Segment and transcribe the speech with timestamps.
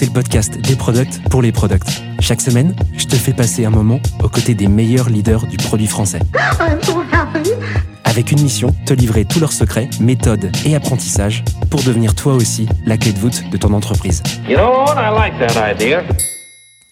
[0.00, 2.00] c'est le podcast des products pour les products.
[2.20, 5.86] Chaque semaine, je te fais passer un moment aux côtés des meilleurs leaders du produit
[5.86, 6.20] français.
[8.04, 12.66] Avec une mission, te livrer tous leurs secrets, méthodes et apprentissages pour devenir toi aussi
[12.86, 14.22] la clé de voûte de ton entreprise.
[14.48, 15.34] You know like.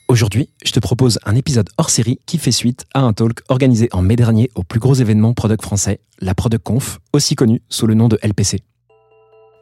[0.09, 3.89] Aujourd'hui, je te propose un épisode hors série qui fait suite à un talk organisé
[3.93, 7.87] en mai dernier au plus gros événement product français, la Product Conf, aussi connue sous
[7.87, 8.61] le nom de LPC.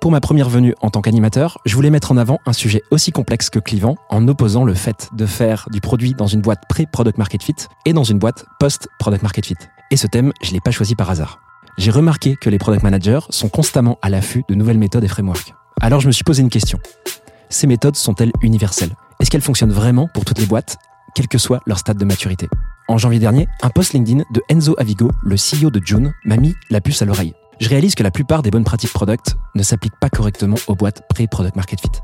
[0.01, 3.13] Pour ma première venue en tant qu'animateur, je voulais mettre en avant un sujet aussi
[3.13, 7.19] complexe que clivant en opposant le fait de faire du produit dans une boîte pré-product
[7.19, 7.55] market fit
[7.87, 9.57] et dans une boîte post-product market fit.
[9.91, 11.41] Et ce thème, je l'ai pas choisi par hasard.
[11.79, 15.55] J'ai remarqué que les product managers sont constamment à l'affût de nouvelles méthodes et frameworks.
[15.81, 16.79] Alors je me suis posé une question.
[17.49, 18.95] Ces méthodes sont-elles universelles?
[19.21, 20.77] Est-ce qu'elles fonctionnent vraiment pour toutes les boîtes,
[21.15, 22.49] quel que soit leur stade de maturité?
[22.89, 26.55] En janvier dernier, un post LinkedIn de Enzo Avigo, le CEO de June, m'a mis
[26.71, 27.35] la puce à l'oreille.
[27.59, 31.03] Je réalise que la plupart des bonnes pratiques product ne s'appliquent pas correctement aux boîtes
[31.09, 32.03] pré-product market fit.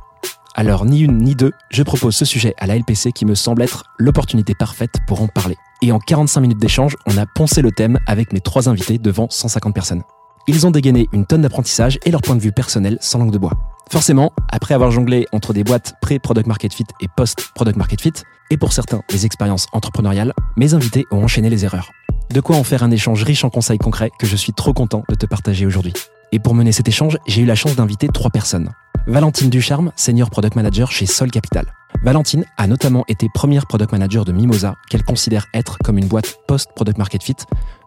[0.55, 3.63] Alors ni une ni deux, je propose ce sujet à la LPC qui me semble
[3.63, 5.57] être l'opportunité parfaite pour en parler.
[5.83, 9.29] Et en 45 minutes d'échange, on a poncé le thème avec mes trois invités devant
[9.29, 10.03] 150 personnes.
[10.49, 13.39] Ils ont dégainé une tonne d'apprentissage et leur point de vue personnel sans langue de
[13.39, 13.53] bois.
[13.91, 18.13] Forcément, après avoir jonglé entre des boîtes pré-product market fit et post-product market fit,
[18.51, 21.91] et pour certains des expériences entrepreneuriales, mes invités ont enchaîné les erreurs.
[22.33, 25.05] De quoi en faire un échange riche en conseils concrets que je suis trop content
[25.11, 25.93] de te partager aujourd'hui.
[26.33, 28.71] Et pour mener cet échange, j'ai eu la chance d'inviter trois personnes.
[29.07, 31.67] Valentine Ducharme, senior product manager chez Sol Capital.
[32.03, 36.39] Valentine a notamment été première product manager de Mimosa, qu'elle considère être comme une boîte
[36.49, 37.37] post-product market fit,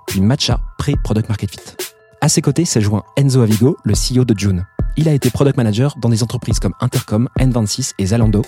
[0.05, 1.75] puis Matcha pré-product market fit.
[2.21, 4.67] À ses côtés s'est joint Enzo Avigo, le CEO de June.
[4.95, 8.43] Il a été product manager dans des entreprises comme Intercom, N26 et Zalando,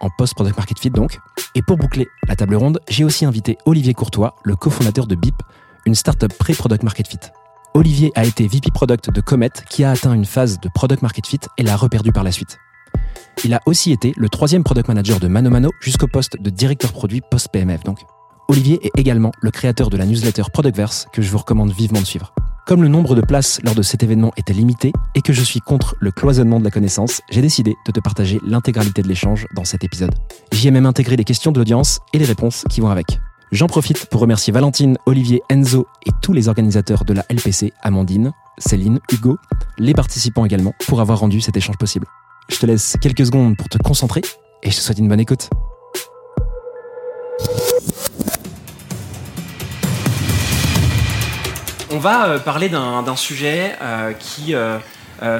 [0.00, 1.18] en post-product market fit donc.
[1.54, 5.42] Et pour boucler la table ronde, j'ai aussi invité Olivier Courtois, le cofondateur de BIP,
[5.86, 7.18] une startup pré-product market fit.
[7.74, 11.26] Olivier a été VP Product de Comet qui a atteint une phase de product market
[11.26, 12.58] fit et l'a reperdu par la suite.
[13.44, 16.92] Il a aussi été le troisième product manager de Mano Mano jusqu'au poste de directeur
[16.92, 18.00] produit post-PMF donc.
[18.48, 22.06] Olivier est également le créateur de la newsletter Productverse que je vous recommande vivement de
[22.06, 22.32] suivre.
[22.66, 25.60] Comme le nombre de places lors de cet événement était limité et que je suis
[25.60, 29.64] contre le cloisonnement de la connaissance, j'ai décidé de te partager l'intégralité de l'échange dans
[29.64, 30.10] cet épisode.
[30.50, 33.20] J'y ai même intégré les questions de l'audience et les réponses qui vont avec.
[33.52, 38.32] J'en profite pour remercier Valentine, Olivier, Enzo et tous les organisateurs de la LPC, Amandine,
[38.58, 39.38] Céline, Hugo,
[39.78, 42.08] les participants également, pour avoir rendu cet échange possible.
[42.48, 44.22] Je te laisse quelques secondes pour te concentrer
[44.64, 45.50] et je te souhaite une bonne écoute.
[52.06, 54.78] Va euh, parler d'un sujet euh, qui euh,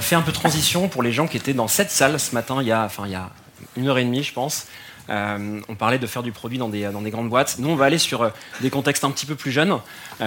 [0.01, 2.67] fait un peu transition pour les gens qui étaient dans cette salle ce matin, il
[2.67, 3.31] y a, enfin, il y a
[3.77, 4.67] une heure et demie, je pense.
[5.09, 7.57] On parlait de faire du produit dans des, grandes boîtes.
[7.61, 9.79] Nous, on va aller sur des contextes un petit peu plus jeunes,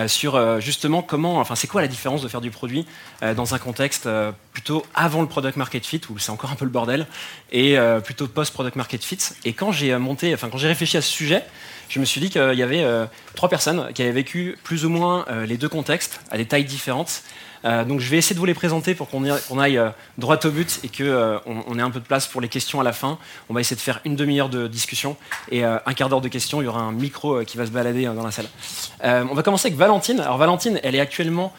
[0.08, 2.86] sur justement comment, enfin, c'est quoi la différence de faire du produit
[3.36, 4.08] dans un contexte
[4.54, 7.08] plutôt avant le product market fit, où c'est encore un peu le bordel,
[7.52, 7.76] et
[8.06, 9.20] plutôt post-product market fit.
[9.44, 11.44] Et quand j'ai monté, enfin, quand j'ai réfléchi à ce sujet,
[11.90, 13.06] je me suis dit qu'il y avait euh,
[13.36, 16.64] trois personnes qui avaient vécu plus ou moins euh, les deux contextes à des tailles
[16.64, 17.24] différentes.
[17.66, 19.82] Euh, donc je vais essayer de vous les présenter pour qu'on aille
[20.18, 22.80] droit au but et qu'on on on ait un peu de place pour les questions
[22.80, 23.18] à la fin.
[23.50, 25.18] On va essayer de faire une demi-heure de discussion
[25.52, 26.62] et un quart d'heure de questions.
[26.62, 28.48] Il y aura un micro qui va se balader dans la salle.
[29.04, 30.22] On va commencer avec Valentine.
[30.22, 31.52] Alors Valentine, elle est actuellement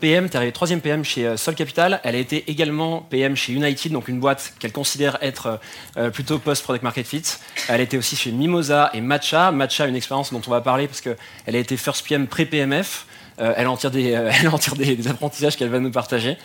[0.00, 2.00] PM, tu arrivé troisième PM chez euh, Sol Capital.
[2.02, 5.60] Elle a été également PM chez United, donc une boîte qu'elle considère être
[5.96, 7.22] euh, plutôt post-product market fit.
[7.68, 9.52] Elle a été aussi chez Mimosa et Matcha.
[9.52, 11.16] Matcha, une expérience dont on va parler parce qu'elle
[11.46, 13.06] a été first PM pré-PMF.
[13.38, 16.36] Euh, elle en tire des, euh, elle en tire des, apprentissages qu'elle va nous partager.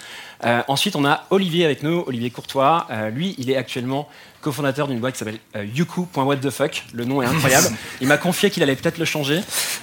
[0.44, 2.88] Euh, ensuite, on a Olivier avec nous, Olivier Courtois.
[2.90, 4.10] Euh, lui, il est actuellement
[4.42, 6.84] cofondateur d'une boîte qui s'appelle euh, Youku.whatthefuck.
[6.94, 7.68] Le nom est incroyable.
[8.02, 9.40] Il m'a confié qu'il allait peut-être le changer.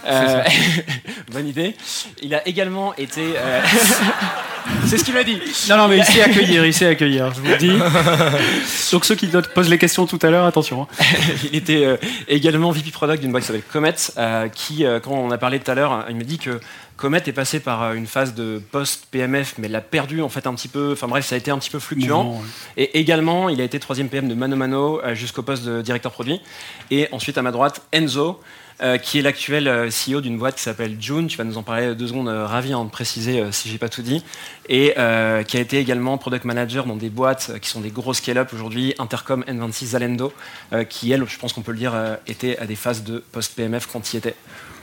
[0.06, 0.42] Euh,
[1.32, 1.76] bonne idée.
[2.22, 3.22] Il a également été.
[3.36, 3.60] euh,
[4.86, 5.40] C'est ce qu'il m'a dit.
[5.70, 7.72] Non, non, mais il sait accueillir, il sait accueillir, je vous le dis.
[8.92, 10.82] Donc ceux qui posent les questions tout à l'heure, attention.
[10.82, 11.04] hein.
[11.44, 11.96] il était euh,
[12.28, 13.94] également VP Product d'une boîte qui s'appelle Comet,
[14.54, 16.60] qui, quand on a parlé tout à l'heure, il me dit que
[16.98, 20.54] Comet est passé par euh, une phase de post-PMF, mais l'a perdu en fait un
[20.54, 20.92] petit peu.
[20.92, 22.32] Enfin bref, ça a été un petit peu fluctuant.
[22.32, 22.38] Ouais.
[22.76, 26.12] Et également, il a été troisième PM de Mano Mano euh, jusqu'au poste de directeur
[26.12, 26.40] produit.
[26.90, 28.40] Et ensuite, à ma droite, Enzo,
[28.80, 31.26] euh, qui est l'actuel CEO d'une boîte qui s'appelle June.
[31.26, 33.78] Tu vas nous en parler deux secondes, euh, ravi hein, de préciser euh, si j'ai
[33.78, 34.22] pas tout dit.
[34.68, 38.50] Et qui a été également product manager dans des boîtes qui sont des gros scale-up
[38.52, 40.32] aujourd'hui, Intercom, N26, Zalendo,
[40.90, 41.94] qui elle, je pense qu'on peut le dire,
[42.26, 44.34] était à des phases de post-PMF quand il y était.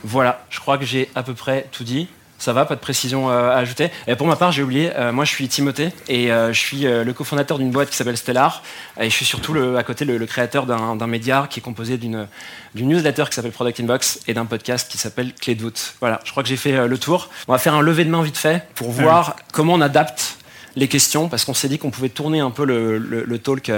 [0.08, 2.06] Voilà, je crois que j'ai à peu près tout dit.
[2.38, 3.90] Ça va, pas de précision euh, à ajouter.
[4.06, 6.82] Et pour ma part, j'ai oublié, euh, moi je suis Timothée et euh, je suis
[6.82, 8.62] le cofondateur d'une boîte qui s'appelle Stellar.
[9.00, 11.96] Et je suis surtout le- à côté le, le créateur d'un média qui est composé
[11.96, 12.28] d'une
[12.76, 15.94] newsletter qui s'appelle Product Inbox et d'un podcast qui s'appelle Clé de voûte.
[15.98, 17.30] Voilà, je crois que j'ai fait le tour.
[17.48, 20.36] On va faire un lever de main vite fait pour voir comment on adapte
[20.76, 23.72] les questions parce qu'on s'est dit qu'on pouvait tourner un peu le, talk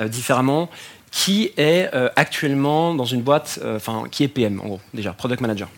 [0.00, 0.68] différemment.
[1.12, 5.12] Qui est euh, actuellement dans une boîte, euh, enfin, qui est PM en gros, déjà,
[5.12, 5.68] Product Manager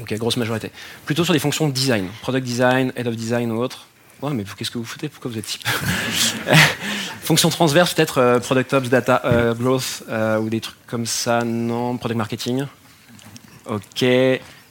[0.00, 0.70] Ok, grosse majorité.
[1.06, 3.86] Plutôt sur des fonctions de design, product design, head of design ou autre.
[4.20, 5.08] Ouais, mais qu'est-ce que vous foutez?
[5.08, 5.66] Pourquoi vous êtes type?
[7.22, 9.22] Fonction transverse, peut-être euh, product ops, data
[9.58, 10.04] growth
[10.40, 11.42] ou des trucs comme ça.
[11.42, 12.66] Non, product marketing.
[13.66, 14.04] Ok.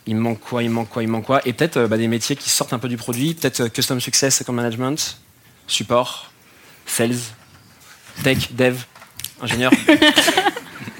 [0.05, 1.41] Il manque quoi Il manque quoi Il manque quoi?
[1.45, 3.33] Et peut-être bah, des métiers qui sortent un peu du produit.
[3.33, 5.17] Peut-être custom success, account management,
[5.67, 6.31] support,
[6.85, 7.17] sales,
[8.23, 8.83] tech, dev,
[9.41, 9.71] ingénieur.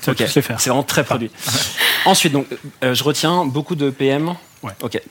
[0.01, 0.13] Ça.
[0.15, 1.31] C'est vraiment très produit.
[2.05, 2.47] Ensuite, donc,
[2.83, 4.35] euh, je retiens beaucoup de PM.
[4.63, 4.71] Ouais.
[4.81, 5.01] Ok.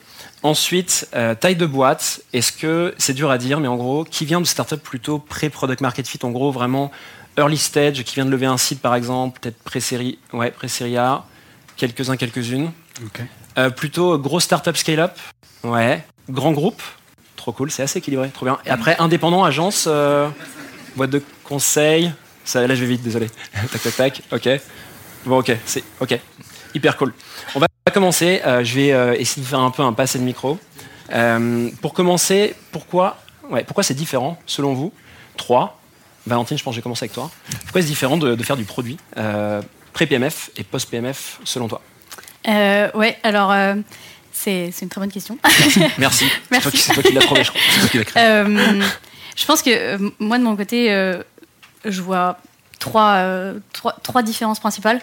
[0.43, 2.20] Ensuite, euh, taille de boîte.
[2.32, 5.81] Est-ce que c'est dur à dire, mais en gros, qui vient de startup plutôt pré-product
[5.81, 6.19] market fit?
[6.23, 6.90] En gros, vraiment
[7.37, 11.25] early stage, qui vient de lever un site par exemple, peut-être pré-série, ouais, pré-série A,
[11.76, 12.70] quelques-uns, quelques-unes.
[13.58, 15.12] Euh, plutôt gros startup scale-up.
[15.62, 16.02] Ouais.
[16.31, 16.82] Grand groupe.
[17.37, 18.58] Trop cool, c'est assez équilibré, trop bien.
[18.64, 19.87] Et après, indépendant, agence,
[20.96, 22.12] boîte de conseil.
[22.46, 23.28] Ça, là, je vais vite, désolé.
[23.72, 24.22] tac, tac, tac.
[24.32, 24.48] Ok.
[25.26, 26.19] Bon, ok, c'est ok.
[26.75, 27.12] Hyper cool.
[27.54, 28.40] On va commencer.
[28.46, 30.58] euh, je vais euh, essayer de faire un peu un passé de micro.
[31.12, 33.19] Euh, pour commencer, pourquoi,
[33.50, 34.93] ouais, pourquoi c'est différent selon vous
[35.37, 35.78] Trois.
[36.26, 37.31] Valentine, je pense que je vais commencer avec toi.
[37.64, 38.96] Pourquoi c'est différent de, de faire du produit
[39.93, 41.81] pré-PMF et post-PMF selon toi?
[42.46, 43.54] Ouais, alors
[44.32, 45.38] c'est c'est une très bonne question.
[45.98, 46.26] Merci.
[46.28, 46.70] C'est toi Merci.
[46.70, 47.60] qui- C'est toi qui l'as trouvé, je crois.
[47.75, 48.81] C'est toi qui l'as créé.
[49.37, 50.88] Je pense que moi, de mon côté,
[51.91, 52.38] je vois
[52.79, 55.00] trois, euh, trois, trois différences principales.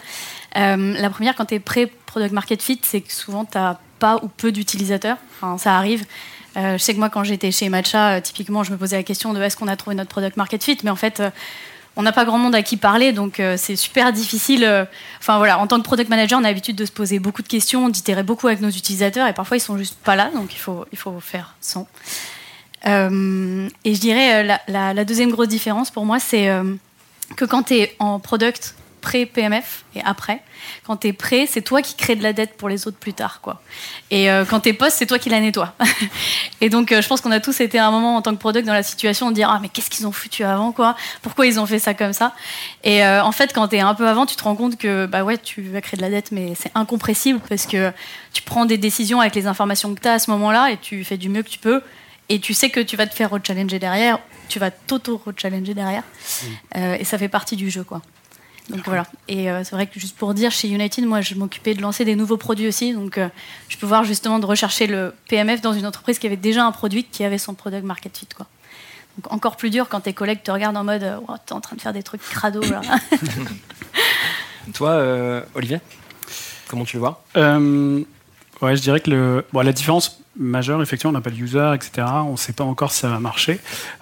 [0.58, 4.20] Euh, la première, quand tu es pré-product market fit, c'est que souvent, tu n'as pas
[4.24, 5.18] ou peu d'utilisateurs.
[5.36, 6.06] Enfin, ça arrive.
[6.56, 9.34] Euh, je sais que moi, quand j'étais chez Matcha, typiquement, je me posais la question
[9.34, 11.24] de est-ce qu'on a trouvé notre product market fit, mais en fait,
[11.96, 14.88] on n'a pas grand monde à qui parler, donc c'est super difficile.
[15.26, 17.90] voilà, en tant que product manager, on a l'habitude de se poser beaucoup de questions,
[17.90, 20.86] d'itérer beaucoup avec nos utilisateurs, et parfois ils sont juste pas là, donc il faut,
[20.92, 21.88] il faut faire sans.
[22.86, 26.76] Euh, et je dirais euh, la, deuxième grosse différence pour moi, c'est euh,
[27.36, 30.42] que quand tu es en product pré-PMF et après,
[30.86, 33.12] quand tu es prêt, c'est toi qui crée de la dette pour les autres plus
[33.12, 33.42] tard.
[33.42, 33.62] Quoi.
[34.12, 35.74] Et quand tu es post, c'est toi qui la nettoie.
[36.62, 38.66] et donc, je pense qu'on a tous été à un moment en tant que product
[38.66, 40.96] dans la situation de dire Ah, mais qu'est-ce qu'ils ont foutu avant quoi?
[41.22, 42.34] Pourquoi ils ont fait ça comme ça?
[42.86, 45.26] Et en fait, quand tu es un peu avant, tu te rends compte que bah
[45.26, 47.92] ouais, tu vas créer de la dette, mais c'est incompressible parce que
[48.32, 51.04] tu prends des décisions avec les informations que tu as à ce moment-là et tu
[51.04, 51.82] fais du mieux que tu peux.
[52.30, 56.04] Et tu sais que tu vas te faire rechallenger derrière, tu vas t'auto-rechallenger derrière.
[56.76, 58.02] Euh, et ça fait partie du jeu, quoi.
[58.70, 59.06] Donc voilà.
[59.28, 62.06] Et euh, c'est vrai que juste pour dire, chez United, moi, je m'occupais de lancer
[62.06, 62.94] des nouveaux produits aussi.
[62.94, 63.28] Donc euh,
[63.68, 66.72] je peux voir justement de rechercher le PMF dans une entreprise qui avait déjà un
[66.72, 68.48] produit qui avait son product market fit, quoi.
[69.18, 71.76] Donc encore plus dur quand tes collègues te regardent en mode, Oh, t'es en train
[71.76, 72.82] de faire des trucs crado là.
[74.74, 75.80] Toi, euh, Olivier,
[76.68, 77.24] comment tu le vois?
[77.36, 78.04] Euh,
[78.62, 81.72] ouais, je dirais que le, bon, la différence majeure, effectivement, on n'a pas de user,
[81.76, 82.08] etc.
[82.26, 83.60] On ne sait pas encore si ça va marcher.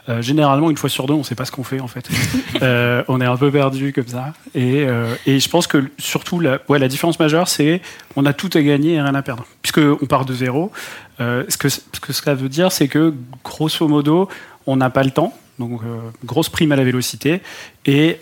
[0.09, 2.09] Euh, généralement, une fois sur deux, on ne sait pas ce qu'on fait, en fait.
[2.61, 4.33] Euh, on est un peu perdu comme ça.
[4.53, 7.81] Et, euh, et je pense que surtout, la, ouais, la différence majeure, c'est
[8.15, 9.47] on a tout à gagner et rien à perdre.
[9.63, 10.71] Puisqu'on part de zéro.
[11.17, 14.29] Ce, que, ce que cela veut dire, c'est que, grosso modo,
[14.67, 15.35] on n'a pas le temps.
[15.57, 15.81] Donc,
[16.23, 17.41] grosse prime à la vélocité.
[17.85, 18.19] Et,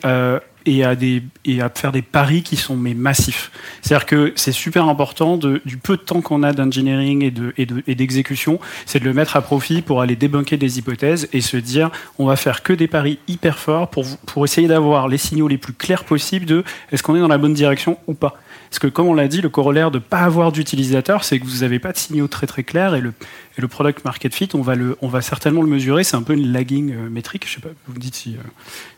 [0.65, 3.51] et, à des, et à faire des paris qui sont mais massifs.
[3.81, 7.53] C'est-à-dire que c'est super important de, du peu de temps qu'on a d'engineering et de-
[7.57, 11.27] et de- et d'exécution, c'est de le mettre à profit pour aller débunker des hypothèses
[11.33, 15.07] et se dire on va faire que des paris hyper forts pour, pour essayer d'avoir
[15.07, 18.13] les signaux les plus clairs possibles de est-ce qu'on est dans la bonne direction ou
[18.13, 18.37] pas.
[18.69, 21.45] Parce que comme on l'a dit, le corollaire de ne pas avoir d'utilisateurs, c'est que
[21.45, 23.09] vous n'avez pas de signaux très très clairs et le,
[23.57, 26.03] et le product market fit, on va, le, on va certainement le mesurer.
[26.03, 27.45] C'est un peu une lagging euh, métrique.
[27.47, 28.47] Je sais pas, vous me dites si euh,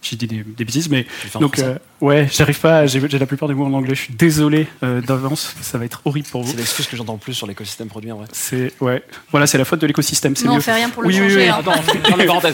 [0.02, 1.08] j'ai dit des, des bêtises, mais
[1.40, 2.86] donc euh, ouais, j'arrive pas.
[2.86, 3.96] J'ai la plupart des mots en anglais.
[3.96, 5.56] Je suis désolé euh, d'avance.
[5.62, 6.52] Ça va être horrible pour vous.
[6.52, 8.28] C'est l'excuse que j'entends plus sur l'écosystème produit en vrai.
[8.34, 9.02] C'est ouais.
[9.32, 10.34] Voilà, c'est la faute de l'écosystème.
[10.44, 11.36] Non, on fait rien pour le Oui, oui, changer.
[11.38, 11.48] oui.
[11.48, 11.58] hein.
[11.60, 12.52] Attends,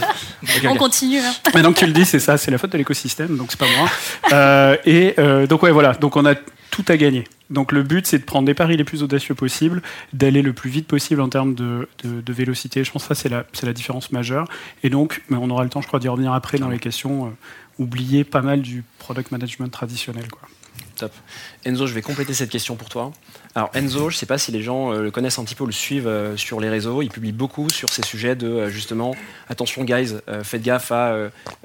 [0.69, 1.17] On continue.
[1.19, 1.33] hein.
[1.53, 3.65] Maintenant que tu le dis, c'est ça, c'est la faute de l'écosystème, donc c'est pas
[3.77, 3.89] moi.
[4.33, 6.36] Euh, et euh, donc ouais, voilà, donc on a
[6.69, 7.06] tout à gagner.
[7.49, 9.81] Donc le but, c'est de prendre des paris les plus audacieux possibles,
[10.13, 12.83] d'aller le plus vite possible en termes de, de- de vélocité.
[12.83, 14.47] Je pense que ça, c'est la, c'est la différence majeure.
[14.83, 17.27] Et donc, mais on aura le temps, je crois, d'y revenir après dans les questions.
[17.27, 17.29] euh,
[17.79, 20.27] oublier pas mal du product management traditionnel.
[20.31, 20.41] Quoi.
[20.95, 21.11] Top.
[21.63, 23.11] Enzo, je vais compléter cette question pour toi.
[23.53, 25.63] Alors Enzo, je ne sais pas si les gens euh, le connaissent un petit peu
[25.63, 27.03] ou le suivent euh, sur les réseaux.
[27.03, 29.15] Il publie beaucoup sur ces sujets de euh, justement,
[29.47, 31.09] attention guys, faites gaffe à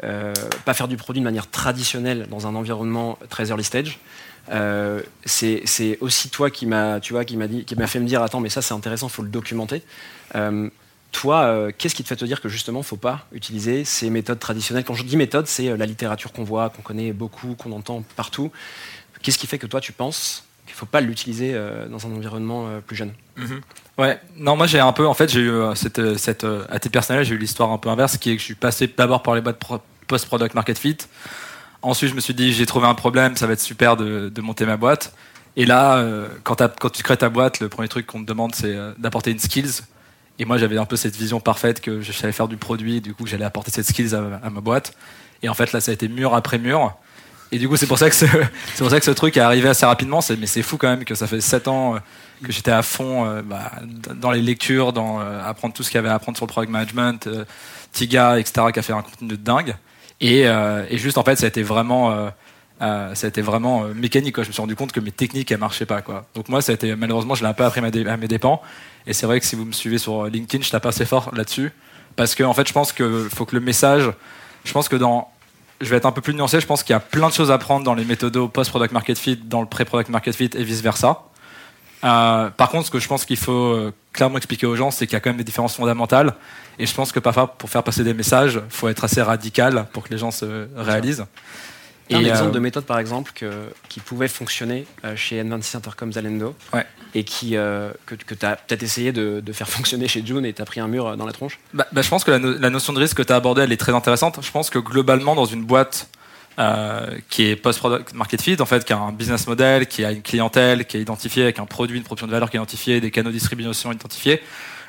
[0.05, 0.35] euh,
[0.67, 3.99] pas faire du produit de manière traditionnelle dans un environnement très early stage.
[4.51, 8.07] Euh, c'est aussi toi qui m'a, tu vois, qui m'a dit, qui m'a fait me
[8.07, 9.83] dire, attends, mais ça c'est intéressant, faut le documenter.
[10.35, 10.69] Euh,
[11.13, 14.39] toi, euh, qu'est-ce qui te fait te dire que justement, faut pas utiliser ces méthodes
[14.39, 14.85] traditionnelles?
[14.85, 18.51] Quand je dis méthode, c'est la littérature qu'on voit, qu'on connaît beaucoup, qu'on entend partout.
[19.23, 22.67] Qu'est-ce qui fait que toi, tu penses qu'il faut pas l'utiliser euh, dans un environnement
[22.67, 23.13] euh, plus jeune?
[23.99, 26.93] Ouais, non, moi j'ai un peu, en fait, j'ai eu cette, cette euh, à titre
[26.93, 29.35] personnel, j'ai eu l'histoire un peu inverse, qui est que je suis passé d'abord par
[29.35, 30.97] les boîtes pro- post-product market fit.
[31.83, 34.41] Ensuite, je me suis dit, j'ai trouvé un problème, ça va être super de, de
[34.41, 35.13] monter ma boîte.
[35.57, 38.55] Et là, euh, quand, quand tu crées ta boîte, le premier truc qu'on te demande,
[38.55, 39.83] c'est euh, d'apporter une skills.
[40.39, 43.15] Et moi, j'avais un peu cette vision parfaite que je savais faire du produit, du
[43.15, 44.95] coup, j'allais apporter cette skills à, ma boîte.
[45.43, 46.95] Et en fait, là, ça a été mur après mur.
[47.51, 48.25] Et du coup, c'est pour ça que ce,
[48.79, 50.21] pour ça que ce truc est arrivé assez rapidement.
[50.39, 51.99] Mais c'est fou quand même que ça fait 7 ans euh,
[52.43, 53.73] que j'étais à fond euh, bah,
[54.15, 56.73] dans les lectures, dans apprendre tout ce qu'il y avait à apprendre sur le product
[56.73, 57.29] management,
[57.93, 59.77] Tiga, etc., qui a fait un contenu de dingue.
[60.23, 62.31] Et, euh, et juste, en fait, ça a été vraiment, euh,
[62.81, 64.37] euh, ça a été vraiment mécanique.
[64.41, 66.01] Je me suis rendu compte que mes techniques, elles marchaient pas.
[66.35, 68.63] Donc moi, ça a été, malheureusement, je l'ai un peu appris à mes dépens.
[69.07, 71.73] Et c'est vrai que si vous me suivez sur LinkedIn, je tape assez fort là-dessus.
[72.15, 74.11] Parce que, en fait, je pense que faut que le message,
[74.65, 75.29] je pense que dans,
[75.81, 76.61] je vais être un peu plus nuancé.
[76.61, 79.19] Je pense qu'il y a plein de choses à prendre dans les méthodos post-product market
[79.19, 81.25] fit, dans le pré-product market fit et vice versa.
[82.05, 85.07] Euh, par contre, ce que je pense qu'il faut euh, clairement expliquer aux gens, c'est
[85.07, 86.35] qu'il y a quand même des différences fondamentales.
[86.79, 89.87] Et je pense que parfois, pour faire passer des messages, il faut être assez radical
[89.93, 91.25] pour que les gens se réalisent.
[92.11, 93.51] un exemple euh, de méthode, par exemple, que,
[93.89, 96.85] qui pouvait fonctionner chez N26 Intercom Zalendo Ouais.
[97.15, 100.45] et qui, euh, que, que tu as peut-être essayé de, de faire fonctionner chez June
[100.45, 102.39] et tu as pris un mur dans la tronche Bah, bah, je pense que la,
[102.41, 104.41] no- la notion de risque que tu as abordée, elle est très intéressante.
[104.43, 106.09] Je pense que globalement, dans une boîte
[106.59, 110.13] euh, qui est post-product market fit, en fait, qui a un business model, qui a
[110.13, 113.01] une clientèle qui est identifiée, avec un produit, une proposition de valeur qui est identifiée,
[113.01, 114.43] des canaux de distribution identifiés,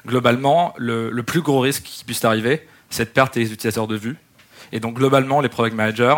[0.06, 4.18] globalement, le, plus gros risque qui puisse arriver, c'est de perdre tes utilisateurs de vue.
[4.72, 6.16] Et donc, globalement, les product managers,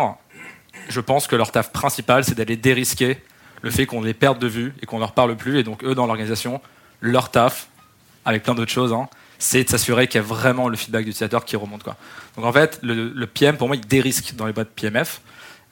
[0.88, 3.18] je pense que leur taf principal, c'est d'aller dérisquer
[3.62, 5.58] le fait qu'on les perde de vue et qu'on leur parle plus.
[5.58, 6.60] Et donc, eux, dans l'organisation,
[7.00, 7.68] leur taf,
[8.24, 11.44] avec plein d'autres choses, hein, c'est de s'assurer qu'il y a vraiment le feedback d'utilisateur
[11.44, 11.84] qui remonte.
[11.84, 15.20] Donc en fait, le, le PM, pour moi, il dérisque dans les boîtes PMF,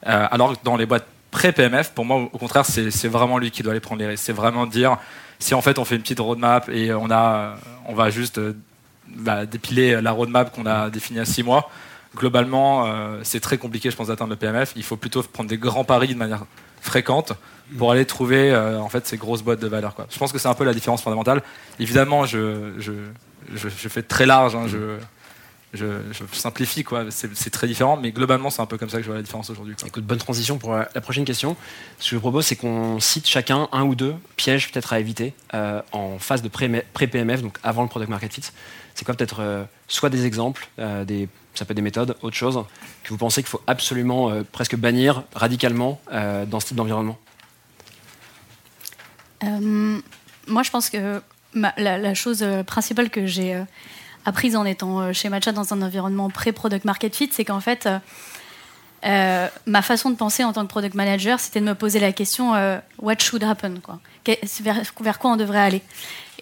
[0.07, 3.63] euh, alors que dans les boîtes pré-PMF, pour moi, au contraire, c'est vraiment lui qui
[3.63, 4.25] doit aller prendre les risques.
[4.25, 4.99] C'est vraiment dire,
[5.39, 7.57] si en fait on fait une petite roadmap et on, a,
[7.87, 8.55] on va juste euh,
[9.09, 11.71] bah, dépiler la roadmap qu'on a définie à six mois,
[12.17, 14.73] globalement, euh, c'est très compliqué, je pense, d'atteindre le PMF.
[14.77, 16.45] Il faut plutôt prendre des grands paris de manière
[16.81, 17.33] fréquente
[17.79, 19.95] pour aller trouver euh, en fait ces grosses boîtes de valeur.
[20.11, 21.43] Je pense que c'est un peu la différence fondamentale.
[21.79, 22.93] Évidemment, je, je,
[23.55, 24.67] je, fais très large, hein,
[25.75, 27.07] je, je simplifie, quoi.
[27.11, 29.50] C'est, très différent, mais globalement, c'est un peu comme ça que je vois la différence
[29.50, 29.75] aujourd'hui.
[29.87, 31.57] Écoute, bonne transition pour la la prochaine question.
[31.99, 35.00] Ce que je vous propose, c'est qu'on cite chacun un ou deux pièges peut-être à
[35.00, 38.43] éviter euh, en phase de pré- pré-PMF, donc avant le product market fit.
[38.95, 42.37] C'est quoi peut-être euh, soit des exemples, euh, des, ça peut être des méthodes, autre
[42.37, 42.62] chose,
[43.02, 47.19] que vous pensez qu'il faut absolument euh, presque bannir radicalement euh, dans ce type d'environnement?
[49.43, 49.99] Euh,
[50.47, 51.21] moi, je pense que
[51.54, 53.64] ma- la, la chose principale que j'ai euh,
[54.25, 57.87] apprise en étant euh, chez Matcha dans un environnement pré-product market fit, c'est qu'en fait,
[57.87, 57.99] euh,
[59.04, 62.12] euh, ma façon de penser en tant que product manager, c'était de me poser la
[62.12, 62.52] question
[62.99, 64.00] what should happen quoi?
[64.62, 65.83] Vers, quoi on devrait aller?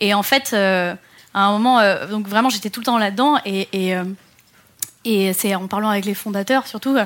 [0.01, 0.97] Et en fait, à
[1.35, 3.69] un moment, donc vraiment, j'étais tout le temps là-dedans et,
[5.05, 6.97] et, c'est en parlant avec les fondateurs surtout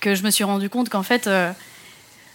[0.00, 1.28] que je me suis rendu compte qu'en fait,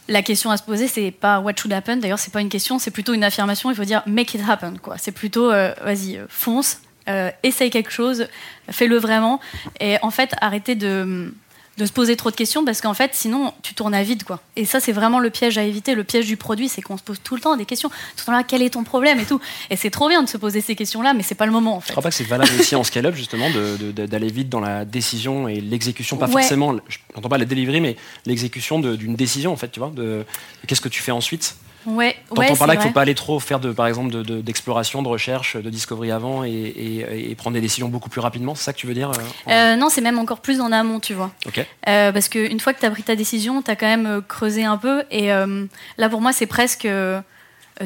[0.07, 1.97] la question à se poser, c'est pas what should happen.
[1.97, 3.71] D'ailleurs, c'est pas une question, c'est plutôt une affirmation.
[3.71, 4.75] Il faut dire make it happen.
[4.77, 4.99] Quoi.
[4.99, 8.27] C'est plutôt vas-y, fonce, euh, essaye quelque chose,
[8.69, 9.39] fais-le vraiment.
[9.79, 11.33] Et en fait, arrêtez de,
[11.77, 14.23] de se poser trop de questions parce qu'en fait, sinon, tu tournes à vide.
[14.23, 14.41] Quoi.
[14.55, 15.93] Et ça, c'est vraiment le piège à éviter.
[15.95, 17.89] Le piège du produit, c'est qu'on se pose tout le temps des questions.
[17.89, 19.39] Tout le temps là, quel est ton problème et tout.
[19.69, 21.79] Et c'est trop bien de se poser ces questions-là, mais c'est pas le moment en
[21.79, 21.91] Je fait.
[21.93, 25.61] crois pas que c'est valable aussi en scale-up, justement, d'aller vite dans la décision et
[25.61, 26.41] l'exécution, pas Ouais.
[26.41, 27.95] forcément, je n'entends pas la délivrer, mais
[28.25, 30.25] l'exécution d'une décision, en fait, tu vois, de, de
[30.67, 31.55] qu'est-ce que tu fais ensuite?
[31.85, 32.89] Ouais, T'entends ouais, par là qu'il vrai.
[32.89, 36.11] faut pas aller trop faire de, par exemple, de- de- d'exploration, de, recherche, de discovery
[36.11, 38.55] avant et, et- et prendre des décisions beaucoup plus rapidement.
[38.55, 39.13] C'est ça que tu veux dire euh,
[39.45, 41.31] en- Euh, non, c'est même encore plus en amont, tu vois.
[41.45, 41.65] Ok.
[41.87, 44.21] Euh, parce qu'une fois que tu as pris ta décision, tu as quand même euh,
[44.21, 45.03] creusé un peu.
[45.11, 45.65] Et euh,
[45.97, 46.87] là, pour moi, c'est presque.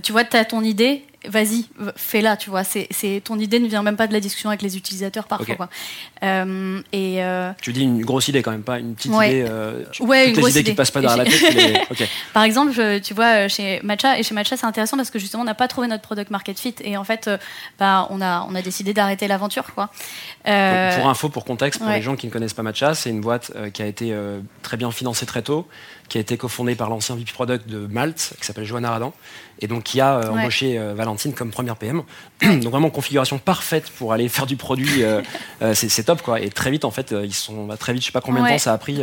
[0.04, 2.64] tu vois, tu as ton idée, vas-y, fais-la, tu vois.
[2.64, 5.56] C'est, c'est- ton idée ne vient même pas de la discussion avec les utilisateurs parfois.
[5.56, 5.70] Quoi.
[6.24, 9.30] Euh, et euh, Tu dis une grosse idée quand même, pas une petite Ouais.
[9.30, 9.46] idée.
[9.48, 10.72] euh, Ouais, une grosse qui idée.
[10.72, 11.54] te passent pas derrière la tête.
[11.54, 15.10] les- par exemple, je- tu vois, euh, chez Matcha, et chez Matcha, c'est intéressant parce
[15.12, 16.76] que justement, on n'a pas trouvé notre product market fit.
[16.84, 17.30] Et en fait,
[17.80, 19.66] bah, on, a, on a décidé d'arrêter l'aventure.
[19.74, 19.90] Quoi.
[20.46, 21.98] Donc, pour info, pour contexte, pour ouais.
[21.98, 24.16] les gens qui ne connaissent pas Matcha, c'est une boîte qui a été
[24.64, 25.68] très bien financée très tôt,
[26.12, 29.14] qui a été cofondé par l'ancien VP Product de Malte, qui s'appelle Johanna Radan,
[29.62, 30.42] et donc qui a euh, Ouais.
[30.42, 32.02] embauché euh, Valentine comme première PM.
[32.42, 35.22] donc vraiment configuration parfaite pour aller faire du produit, euh,
[35.74, 36.42] c'est top quoi.
[36.42, 38.46] Et très vite en fait, ils sont bah, très vite, je sais pas combien de
[38.48, 38.52] Ouais.
[38.54, 39.02] temps ça a pris.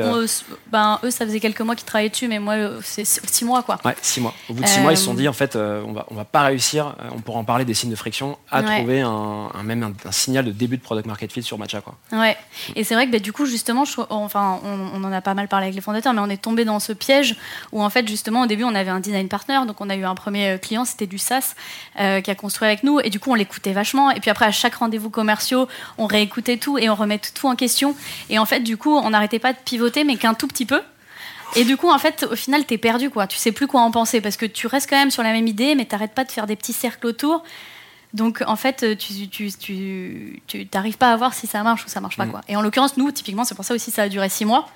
[0.71, 3.79] ben, eux, ça faisait quelques mois qu'ils travaillaient dessus, mais moi, c'est six mois, quoi.
[3.87, 4.35] Ouais, six mois.
[4.51, 6.25] Au bout de six mois, ils se sont dit en fait, on va on va
[6.27, 6.95] pas réussir.
[7.15, 8.77] on pourra en parler des signes de friction à Ouais.
[8.77, 9.09] trouver un,
[9.55, 11.95] un- même un, un signal de début de product market fit sur Matcha quoi.
[12.13, 12.37] Ouais.
[12.77, 15.33] Et c'est vrai que bah, du coup, justement, je, enfin, on, on en a pas
[15.35, 17.37] mal parlé avec les fondateurs, mais on est tombé dans ce piège
[17.73, 20.05] où en fait, justement, au début, on avait un design partner, donc on a eu
[20.05, 21.55] un premier euh, client, c'était du SaaS,
[21.99, 24.11] euh, qui a construit avec nous, et du coup, on l'écoutait vachement.
[24.11, 27.57] Et puis après, à chaque rendez-vous commerciaux, on réécoutait tout et on remettait tout en
[27.57, 27.95] question.
[28.31, 30.81] Et en fait, du coup, on n'arrêtait pas de pivoter, mais qu'un tout petit peu.
[31.57, 33.27] Et du coup, en fait, au final, t'es perdu, quoi.
[33.27, 35.47] Tu sais plus quoi en penser parce que tu restes quand même sur la même
[35.47, 37.43] idée, mais t'arrêtes pas de faire des petits cercles autour.
[38.15, 41.89] Donc, en fait, tu, tu, tu, tu t'arrives pas à voir si ça marche ou
[41.89, 42.31] ça marche pas, Mm.
[42.31, 42.41] quoi.
[42.49, 44.69] Et en l'occurrence, nous, typiquement, c'est pour ça aussi ça a duré six mois.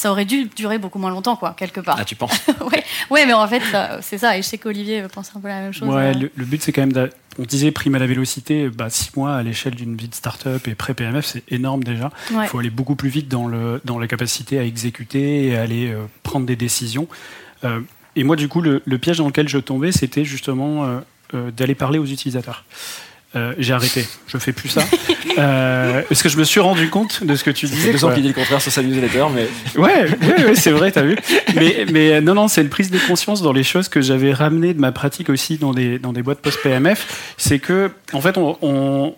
[0.00, 1.96] Ça aurait dû durer beaucoup moins longtemps, quoi, quelque part.
[2.00, 2.32] Ah, tu penses
[2.72, 2.82] ouais.
[3.10, 3.60] ouais, mais en fait,
[4.00, 4.38] c'est ça.
[4.38, 5.90] Et je sais qu'Olivier pense un peu la même chose.
[5.90, 6.18] Ouais, euh.
[6.18, 9.34] le, le but c'est quand même, on disait prime à la vélocité, bah, six mois
[9.34, 12.10] à l'échelle d'une vie de start-up et pré-PMF, c'est énorme déjà.
[12.30, 12.46] Il Ouais.
[12.46, 15.92] faut aller beaucoup plus vite dans, le, dans la capacité à exécuter et à aller
[15.92, 17.06] euh, prendre des décisions.
[17.64, 17.80] Euh,
[18.16, 21.00] et moi, du coup, le, le piège dans lequel je tombais, c'était justement euh,
[21.34, 22.64] euh, d'aller parler aux utilisateurs.
[23.36, 24.82] Euh, j'ai arrêté, je fais plus ça.
[25.38, 27.92] Euh, parce que je me suis rendu compte de ce que tu Ça disais.
[27.92, 29.46] deux ans qu'il dit le contraire sur sa newsletter, mais
[29.80, 31.16] Ouais, ouais, ouais, c'est vrai, t'as vu.
[31.54, 34.32] Mais, mais euh, non, non, c'est une prise de conscience dans les choses que j'avais
[34.32, 37.34] ramenées de ma pratique aussi dans des, dans des boîtes post-PMF.
[37.36, 39.14] C'est que, en fait, on, on,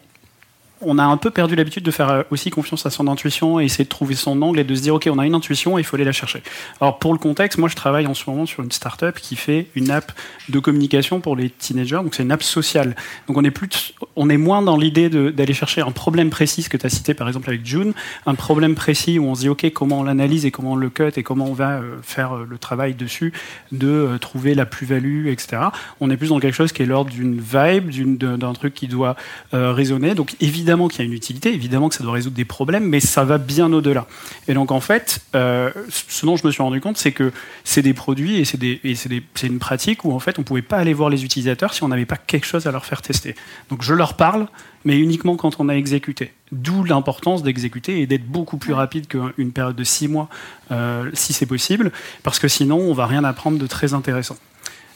[0.84, 3.64] on a un peu perdu l'habitude de faire euh, aussi confiance à son intuition et
[3.64, 5.82] essayer de trouver son angle et de se dire, OK, on a une intuition et
[5.82, 6.42] il faut aller la chercher.
[6.80, 9.68] Alors, pour le contexte, moi, je travaille en ce moment sur une startup qui fait
[9.74, 10.12] une app
[10.48, 12.00] de communication pour les teenagers.
[12.02, 12.96] Donc, c'est une app sociale.
[13.28, 16.68] Donc, on est, plus, on est moins dans l'idée d'aller chercher un problème précis, ce
[16.68, 17.92] que tu as cité par exemple avec June,
[18.26, 20.90] un problème précis où on se dit, OK, comment on l'analyse et comment on le
[20.90, 23.32] cut et comment on va euh, faire euh, le travail dessus,
[23.70, 25.62] de trouver la plus-value, etc.
[26.00, 29.16] On est plus dans quelque chose qui est l'ordre d'une vibe, d'un truc qui doit
[29.52, 30.14] résonner.
[30.14, 33.00] Donc, évidemment qu'il y a une utilité, évidemment que ça doit résoudre des problèmes, mais
[33.00, 34.06] ça va bien au-delà.
[34.48, 37.32] Et donc, en fait, euh, ce dont je me suis rendu compte, c'est que
[37.64, 41.10] c'est des produits et c'est une pratique où, en fait, on pouvait pas aller voir
[41.10, 43.34] les utilisateurs si on n'avait pas quelque chose à leur faire tester.
[43.70, 44.46] Donc, je leur parle,
[44.84, 46.32] mais uniquement quand on a exécuté.
[46.50, 50.28] D'où l'importance d'exécuter et d'être beaucoup plus rapide qu'une période de six mois,
[50.70, 51.92] euh, si c'est possible,
[52.22, 54.36] parce que sinon, on va rien apprendre de très intéressant.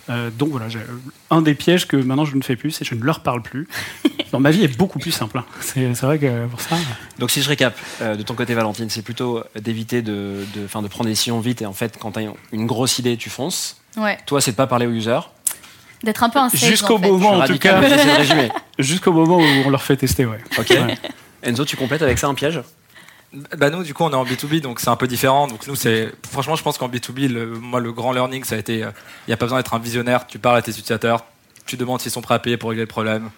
[0.09, 0.79] Euh, donc voilà, j'ai-
[1.31, 3.42] un des pièges que maintenant je ne fais plus, c'est que je ne leur parle
[3.42, 3.66] plus.
[4.33, 5.38] Dans ma vie est beaucoup plus simple.
[5.38, 5.45] hein.
[5.61, 6.77] C'est vrai que pour ça.
[7.19, 10.83] Donc si je récap, euh, de ton côté Valentine, c'est plutôt d'éviter de, de, fin,
[10.83, 13.31] de prendre des décisions vite et en fait quand tu as une grosse idée, tu
[13.31, 13.81] fonces.
[13.97, 14.19] Ouais.
[14.27, 15.21] Toi, c'est de pas parler aux users.
[16.03, 17.09] D'être un peu un Jusqu'au en fait.
[17.09, 17.81] moment, en tout cas,
[18.79, 20.38] jusqu'au moment où on leur fait tester, ouais.
[20.59, 20.69] Ok.
[20.71, 20.99] Ouais.
[21.42, 22.61] Enzo, tu complètes avec ça un piège?
[23.56, 25.46] Bah nous, du coup, on est en B2B, donc c'est un peu différent.
[25.46, 28.58] Donc nous, c'est franchement, je pense qu'en B2B, le, moi, le grand learning, ça a
[28.58, 30.26] été, il n'y a pas besoin d'être un visionnaire.
[30.26, 31.24] Tu parles à tes utilisateurs,
[31.66, 33.30] tu demandes s'ils sont prêts à payer pour régler le problème.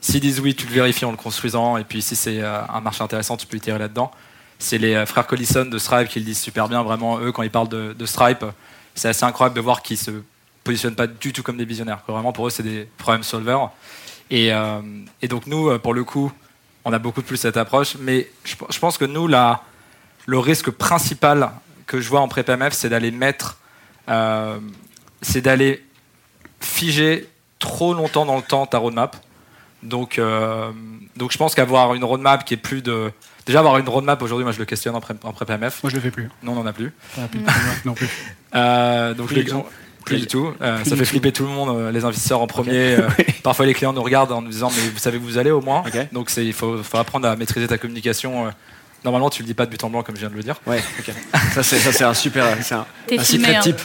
[0.00, 2.80] S'ils disent oui, tu le vérifies en le construisant, et puis si c'est euh, un
[2.80, 4.10] marché intéressant, tu peux itérer là-dedans.
[4.58, 6.82] C'est les euh, frères Collison de Stripe qui le disent super bien.
[6.82, 8.44] Vraiment, eux, quand ils parlent de, Stripe,
[8.94, 10.10] c'est assez incroyable de voir qu'ils se
[10.64, 12.02] positionnent pas du tout comme des visionnaires.
[12.06, 13.70] Vraiment, pour eux, c'est des problème solvers.
[14.30, 14.80] Et, euh,
[15.28, 16.32] donc nous, euh, pour le coup,
[16.86, 17.96] on a beaucoup plus cette approche.
[18.00, 19.62] Mais je, je pense que nous, là,
[20.24, 21.50] le risque principal
[21.86, 23.58] que je vois en pré-PMF, c'est d'aller mettre,
[24.08, 24.58] euh,
[25.20, 25.84] c'est d'aller
[26.60, 29.16] figer trop longtemps dans le temps ta roadmap.
[29.82, 30.70] Donc, euh,
[31.16, 33.12] donc je pense qu'avoir une roadmap qui est plus de.
[33.46, 35.82] Déjà, avoir une roadmap aujourd'hui, moi je le questionne en pré- en pré-PMF.
[35.82, 36.28] Moi, je le fais plus.
[36.42, 36.92] Non, on n'en a plus.
[37.18, 37.40] Ah, plus-
[37.84, 38.08] non plus.
[38.54, 39.64] Euh, donc les- tout.
[40.06, 40.52] Plus du tout.
[40.62, 41.10] Euh, Plus ça du fait tout.
[41.10, 42.94] flipper tout le monde, euh, les investisseurs en premier.
[42.98, 43.08] euh,
[43.42, 45.60] parfois les clients nous regardent en nous disant mais vous savez où vous allez au
[45.60, 45.82] moins.
[46.12, 48.46] Donc il faut, faut apprendre à maîtriser ta communication.
[48.46, 48.50] euh.
[49.04, 50.56] Normalement tu le dis pas de but en blanc comme je viens de le dire.
[50.66, 51.12] Ouais, ok.
[51.54, 52.44] ça, c'est, un super.
[52.62, 53.60] C'est un, un filmé, secret hein.
[53.60, 53.80] type.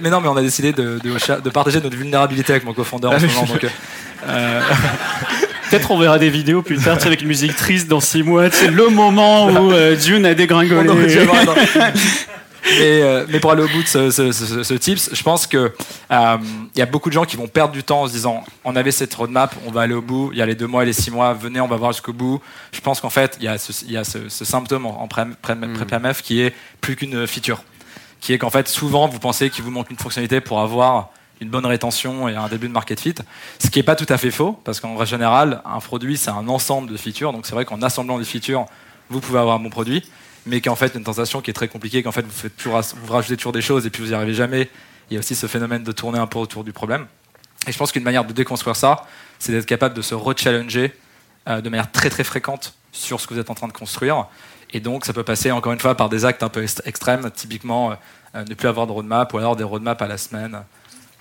[0.02, 3.12] Mais non mais on a décidé de, de, de partager notre vulnérabilité avec mon cofondeur
[3.12, 3.44] en ce moment.
[3.44, 3.64] Donc,
[4.28, 4.60] euh,
[5.70, 8.50] Peut-être on verra des vidéos plus tard avec une musique triste dans six mois.
[8.50, 10.88] C'est le moment où euh, Dune a dégringolé.
[12.78, 15.46] Mais, euh, mais pour aller au bout de ce, ce- ce- ce tips, je pense
[15.46, 15.72] que
[16.10, 16.36] euh,
[16.74, 18.74] il y a beaucoup de gens qui vont perdre du temps en se disant on
[18.76, 20.86] avait cette roadmap, on va aller au bout, il y a les deux mois et
[20.86, 22.40] les six mois, venez, on va voir jusqu'au bout.
[22.72, 25.54] Je pense qu'en fait, il y a ce, y a symptôme en, en pré- pré-
[25.56, 27.62] pré-PMF qui est plus qu'une feature.
[28.20, 31.50] Qui est qu'en fait, souvent, vous pensez qu'il vous manque une fonctionnalité pour avoir une
[31.50, 33.14] bonne rétention et un début de market fit.
[33.58, 36.48] Ce qui n'est pas tout à fait faux, parce qu'en général, un produit, c'est un
[36.48, 37.32] ensemble de features.
[37.32, 38.64] Donc c'est vrai qu'en assemblant des features,
[39.10, 40.02] vous pouvez avoir un bon produit,
[40.46, 43.12] mais qu'en fait, une tentation qui est très compliquée, qu'en fait, vous, faites toujours, vous
[43.12, 44.70] rajoutez toujours des choses et puis vous n'y arrivez jamais.
[45.10, 47.06] Il y a aussi ce phénomène de tourner un peu autour du problème.
[47.66, 49.06] Et je pense qu'une manière de déconstruire ça,
[49.38, 50.94] c'est d'être capable de se re-challenger
[51.48, 54.26] euh, de manière très très fréquente sur ce que vous êtes en train de construire
[54.72, 57.90] Et donc, ça peut passer encore une fois par des actes un peu extrêmes, typiquement
[57.90, 57.94] euh,
[58.36, 60.62] euh, ne plus avoir de roadmap ou alors des roadmaps à la semaine.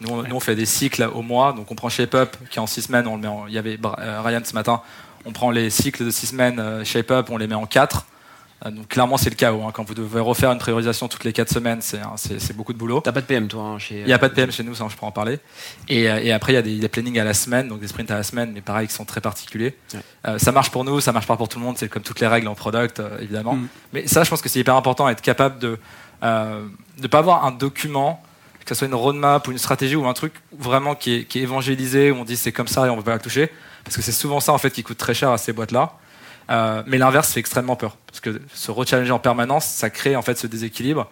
[0.01, 2.81] Nous, on, fait des cycles au mois, donc on prend ShapeUp qui est en six
[2.81, 4.81] semaines, on le met en- il y avait euh, Ryan ce matin,
[5.23, 8.05] on prend les cycles de six semaines euh, ShapeUp, on les met en quatre.
[8.65, 9.61] Euh, donc clairement, c'est le chaos.
[9.63, 9.71] hein.
[9.73, 12.77] Quand vous devez refaire une priorisation toutes les quatre semaines, c'est un- c'est beaucoup de
[12.77, 13.01] boulot.
[13.01, 13.99] T'as pas de PM, toi, hein, chez.
[14.01, 15.39] Il n'y a pas de PM chez nous, ça je peux en parler.
[15.87, 17.87] Et, euh, et après, il y a des, des plannings à la semaine, donc des
[17.87, 19.75] sprints à la semaine, mais pareil, qui sont très particuliers.
[19.93, 19.99] Ouais.
[20.27, 22.19] Euh, ça marche pour nous, ça marche pas pour tout le monde, c'est comme toutes
[22.19, 23.53] les règles en product, euh, évidemment.
[23.55, 23.67] Mm.
[23.93, 25.77] Mais ça, je pense que c'est hyper important, être capable de
[26.23, 26.65] euh,
[27.01, 28.23] ne pas avoir un document,
[28.65, 31.37] que ce soit une roadmap ou une stratégie ou un truc vraiment qui est, qui
[31.39, 33.51] est évangélisé, où on dit c'est comme ça et on ne veut pas la toucher.
[33.83, 35.93] Parce que c'est souvent ça en fait qui coûte très cher à ces boîtes-là.
[36.49, 37.97] Euh, mais l'inverse fait extrêmement peur.
[38.07, 41.09] Parce que se rechallenger en permanence, ça crée en fait ce déséquilibre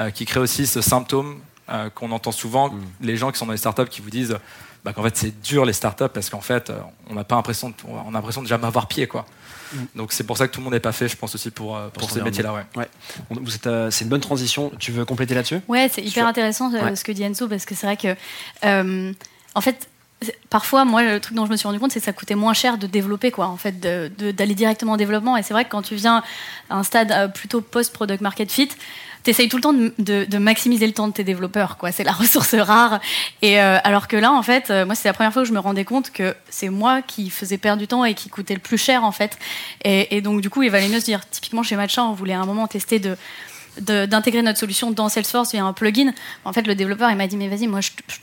[0.00, 1.40] euh, qui crée aussi ce symptôme
[1.70, 2.80] euh, qu'on entend souvent, Mm.
[3.02, 4.36] les gens qui sont dans les startups qui vous disent
[4.84, 6.72] bah, qu'en fait c'est dur les startups parce qu'en fait
[7.10, 9.26] on n'a pas l'impression de, on a l'impression de jamais avoir pied quoi.
[9.74, 9.78] Mm.
[9.96, 11.78] Donc c'est pour ça que tout le monde n'est pas fait, je pense aussi pour,
[11.78, 12.54] pour, Pour ces métiers-là.
[12.74, 12.88] Ouais.
[13.30, 14.72] On- vous êtes, euh, c'est une bonne transition.
[14.78, 15.60] Tu veux compléter là-dessus?
[15.68, 16.96] Ouais, c'est hyper intéressant euh, Ouais.
[16.96, 18.16] ce que dit Enzo parce que c'est vrai que,
[18.64, 19.12] euh,
[19.54, 19.88] en fait,
[20.50, 22.54] parfois, moi, le truc dont je me suis rendu compte, c'est que ça coûtait moins
[22.54, 25.36] cher de développer, quoi, en fait, d'aller directement en développement.
[25.36, 26.22] Et c'est vrai que quand tu viens
[26.68, 28.70] à un stade euh, plutôt post-product market fit,
[29.22, 31.92] T'essayes tout le temps de, maximiser le temps de tes développeurs, quoi.
[31.92, 33.00] C'est la ressource rare.
[33.42, 35.52] Et euh, alors que là, en fait, euh, moi, c'est la première fois que je
[35.52, 38.60] me rendais compte que c'est moi qui faisais perdre du temps et qui coûtait le
[38.60, 39.38] plus cher, en fait.
[39.84, 42.32] Et, et donc, du coup, il valait mieux se dire, typiquement chez Matcha, on voulait
[42.32, 43.16] à un moment tester de-
[43.80, 46.12] d'intégrer notre solution dans Salesforce via un plugin.
[46.44, 48.16] En fait, le développeur, il m'a dit, mais vas-y, moi, je, je-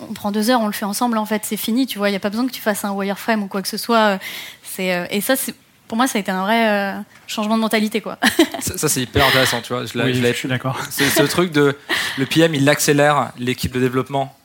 [0.00, 2.12] on prend deux heures, on le fait ensemble, en fait, c'est fini, tu vois, il
[2.12, 4.18] n'y a pas besoin que tu fasses un wireframe ou quoi que ce soit.
[4.62, 5.54] C'est, euh, et ça, c'est,
[5.86, 6.92] pour moi, ça a été un vrai euh,
[7.26, 8.18] changement de mentalité, quoi.
[8.60, 9.86] Ça, ça, c'est hyper intéressant, tu vois.
[9.86, 10.78] Je l'ai- Oui, je je suis d'accord.
[10.90, 11.76] C'est ce truc de
[12.18, 14.36] le PM, il accélère l'équipe de développement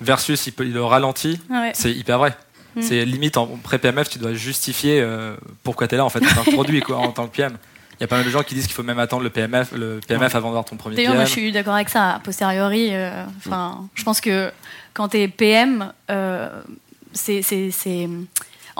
[0.00, 1.40] versus il, peut, il le ralentit.
[1.50, 1.72] Ouais.
[1.74, 2.36] C'est hyper vrai.
[2.76, 2.82] Mm.
[2.82, 6.34] C'est limite en pré-PMF, tu dois justifier euh, pourquoi tu es là en fait en
[6.34, 7.56] tant que produit, quoi, en tant que PM.
[8.00, 9.72] Il y a pas mal de gens qui disent qu'il faut même attendre le PMF,
[9.72, 11.18] le PMF avant d'avoir ton premier D'ailleurs, PM.
[11.20, 12.12] moi, je suis d'accord avec ça.
[12.14, 14.50] A posteriori, euh, enfin, je pense que
[14.94, 16.48] quand tu es PM, euh,
[17.12, 17.42] c'est-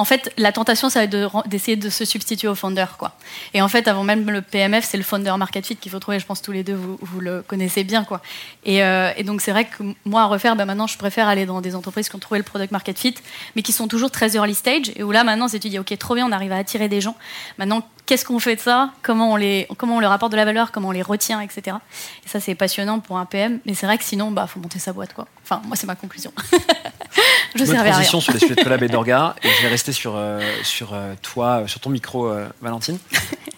[0.01, 2.87] En fait, la tentation, ça va être d'essayer de se substituer au founder.
[2.97, 3.13] Quoi.
[3.53, 6.19] Et en fait, avant même le PMF, c'est le founder market fit qu'il faut trouver.
[6.19, 8.05] Je pense que tous les deux, vous, le connaissez bien.
[8.05, 8.23] Quoi.
[8.65, 11.61] Et, euh, donc, c'est vrai que moi, à refaire, bah, maintenant, je préfère aller dans
[11.61, 13.15] des entreprises qui ont trouvé le product market fit,
[13.55, 14.91] mais qui sont toujours très early stage.
[14.97, 17.03] Et où là, maintenant, c'est tu dis, OK, trop bien, on arrive à attirer des
[17.03, 17.15] gens.
[17.59, 18.93] Maintenant, qu'est-ce qu'on fait de ça?
[19.03, 20.73] Comment on, les, comment on leur apporte de la valeur?
[20.73, 21.77] Comment on les retient, etc.
[22.25, 23.61] Et ça, c'est passionnant pour un PM.
[23.67, 25.13] Mais c'est vrai que sinon, bah, faut monter sa boîte.
[25.13, 25.27] Quoi.
[25.43, 26.33] Enfin, moi, c'est ma conclusion.
[27.55, 27.93] je Bonne servais à rien.
[27.93, 29.35] transition sur les sujets de collab et d'orga.
[29.43, 32.99] Et je vais rester sur, euh, sur euh, toi, euh, sur ton micro, euh, Valentine.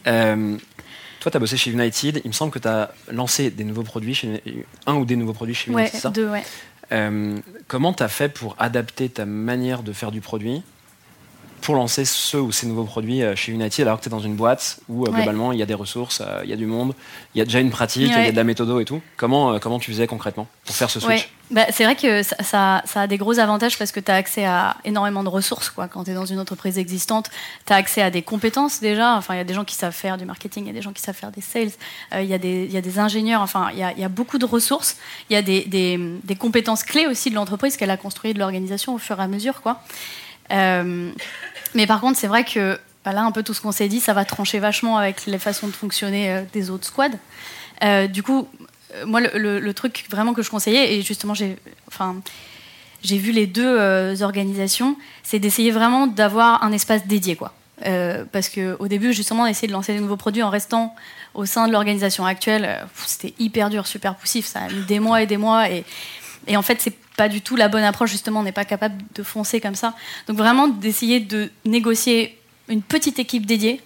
[0.05, 2.21] Toi, tu as bossé chez United.
[2.25, 4.43] Il me semble que tu as lancé des nouveaux produits, chez,
[4.87, 6.43] un ou des nouveaux produits chez United, ça deux, ouais.
[7.69, 10.63] Comment tu as fait pour adapter ta manière de faire du produit
[11.63, 14.21] pour lancer ce ou ces nouveaux produits euh, chez United alors que tu es dans
[14.21, 15.17] une boîte où euh, Ouais.
[15.17, 16.95] globalement il y a des ressources, euh, il y a du monde,
[17.35, 19.01] il y a déjà une pratique, il y a de la méthodo et tout.
[19.17, 21.29] Comment, euh, comment tu faisais concrètement pour faire ce switch Ouais.
[21.51, 24.15] Bah, c'est vrai que ça, ça, ça a des gros avantages parce que tu as
[24.15, 25.69] accès à énormément de ressources.
[25.69, 25.87] Quoi.
[25.87, 27.29] Quand tu es dans une entreprise existante,
[27.67, 29.17] tu as accès à des compétences déjà.
[29.17, 30.81] Enfin, il y a des gens qui savent faire du marketing, il y a des
[30.81, 31.69] gens qui savent faire des sales,
[32.15, 33.43] euh, il y, a des- il y a des ingénieurs.
[33.43, 34.97] Enfin, il y y a beaucoup de ressources.
[35.29, 38.39] Il y a des, des, des compétences clés aussi de l'entreprise qu'elle a construit de
[38.39, 39.61] l'organisation au fur et à mesure.
[39.61, 39.79] Quoi.
[40.53, 41.11] Euh,
[41.75, 44.01] mais par contre, c'est vrai que bah, là, un peu tout ce qu'on s'est dit,
[44.01, 47.19] ça va trancher vachement avec les façons de fonctionner euh, des autres squads.
[47.83, 48.49] Euh, du coup,
[48.95, 51.57] euh, moi, le, truc vraiment que je conseillais, et justement, j'ai,
[51.89, 52.17] enfin,
[53.05, 57.53] vu les deux organisations, c'est d'essayer vraiment d'avoir un espace dédié, quoi.
[57.85, 60.95] Euh, parce qu'au début, justement, essayer de lancer des nouveaux produits en restant
[61.35, 64.47] au sein de l'organisation actuelle, c'était hyper dur, super poussif.
[64.47, 65.69] Ça a mis des mois et des mois.
[65.69, 65.85] Et,
[66.47, 68.11] et en fait, c'est pas du tout la bonne approche.
[68.11, 69.95] Justement, on n'est pas capable de foncer comme ça.
[70.27, 73.81] Donc vraiment, d'essayer de négocier une petite équipe dédiée.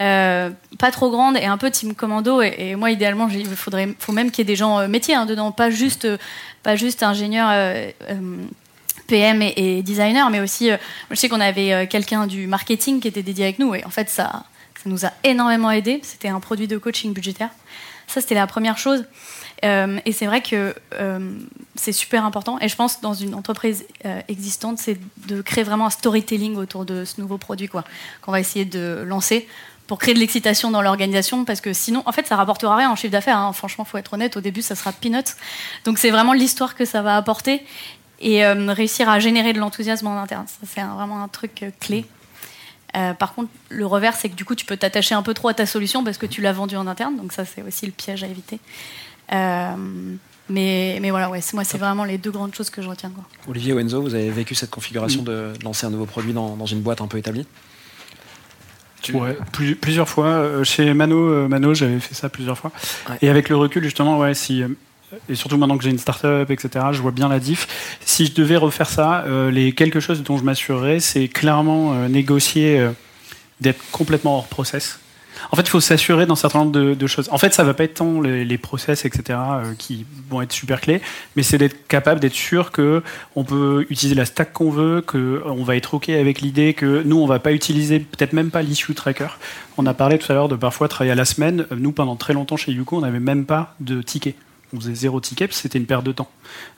[0.00, 4.12] euh, pas trop grande et un peu team commando et, moi idéalement il faudrait faut
[4.12, 6.18] même qu'il y ait des gens euh, métiers hein, dedans pas juste euh,
[6.62, 7.90] pas juste ingénieurs euh,
[9.08, 10.70] PM et, designer mais aussi
[11.10, 14.08] je sais qu'on avait quelqu'un du marketing qui était dédié avec nous et en fait
[14.08, 14.44] ça
[14.76, 17.50] ça nous a énormément aidé c'était un produit de coaching budgétaire
[18.06, 19.04] ça c'était la première chose
[19.64, 21.32] euh, et c'est vrai que euh,
[21.74, 22.58] c'est super important.
[22.60, 26.84] Et je pense dans une entreprise euh, existante, c'est de créer vraiment un storytelling autour
[26.84, 29.48] de ce nouveau produit, qu'on va essayer de lancer
[29.86, 32.96] pour créer de l'excitation dans l'organisation, parce que sinon, en fait, ça rapportera rien en
[32.96, 33.38] chiffre d'affaires.
[33.38, 33.54] hein.
[33.54, 34.36] Franchement, faut être honnête.
[34.36, 35.34] Au début, ça sera peanuts.
[35.84, 37.64] Donc, c'est vraiment l'histoire que ça va apporter
[38.20, 40.44] et réussir à générer de l'enthousiasme en interne.
[40.46, 42.04] Ça, c'est vraiment un truc clé.
[42.92, 45.54] Par contre, le revers, c'est que du coup, tu peux t'attacher un peu trop à
[45.54, 47.16] ta solution parce que tu l'as vendue en interne.
[47.16, 48.60] Donc ça, c'est aussi le piège à éviter.
[49.32, 49.68] Euh,
[50.50, 53.10] mais, mais voilà, ouais, c'est- moi, c'est vraiment les deux grandes choses que je retiens.
[53.10, 53.24] Quoi.
[53.48, 56.66] Olivier ou Enzo, vous avez vécu cette configuration de lancer un nouveau produit dans, dans
[56.66, 57.46] une boîte un peu établie?
[59.14, 60.26] Ouais, plus- plusieurs fois.
[60.26, 62.72] Euh, Chez Mano, euh, Mano j'avais fait ça plusieurs fois.
[63.08, 63.16] Ouais.
[63.22, 64.62] Et avec le recul, justement, ouais, si,
[65.28, 67.98] et surtout maintenant que j'ai une start-up, etc., je vois bien la diff.
[68.04, 72.08] Si je devais refaire ça, euh, les quelque chose dont je m'assurerais, c'est clairement euh,
[72.08, 72.90] négocier euh,
[73.60, 74.98] d'être complètement hors process.
[75.50, 77.28] En fait, il faut s'assurer d'un certain nombre de, choses.
[77.30, 80.80] En fait, ça va pas être tant les, process, etc., euh, qui vont être super
[80.80, 81.00] clés,
[81.36, 83.02] mais c'est d'être capable d'être sûr que
[83.36, 87.02] on peut utiliser la stack qu'on veut, que on va être ok avec l'idée que
[87.04, 89.28] nous, on va pas utiliser peut-être même pas l'issue tracker.
[89.76, 91.66] On a parlé tout à l'heure de parfois travailler à la semaine.
[91.72, 94.34] Euh, Nous, pendant très longtemps chez Yuko, on n'avait même pas de ticket.
[94.74, 96.28] On faisait zéro ticket, c'était une perte de temps.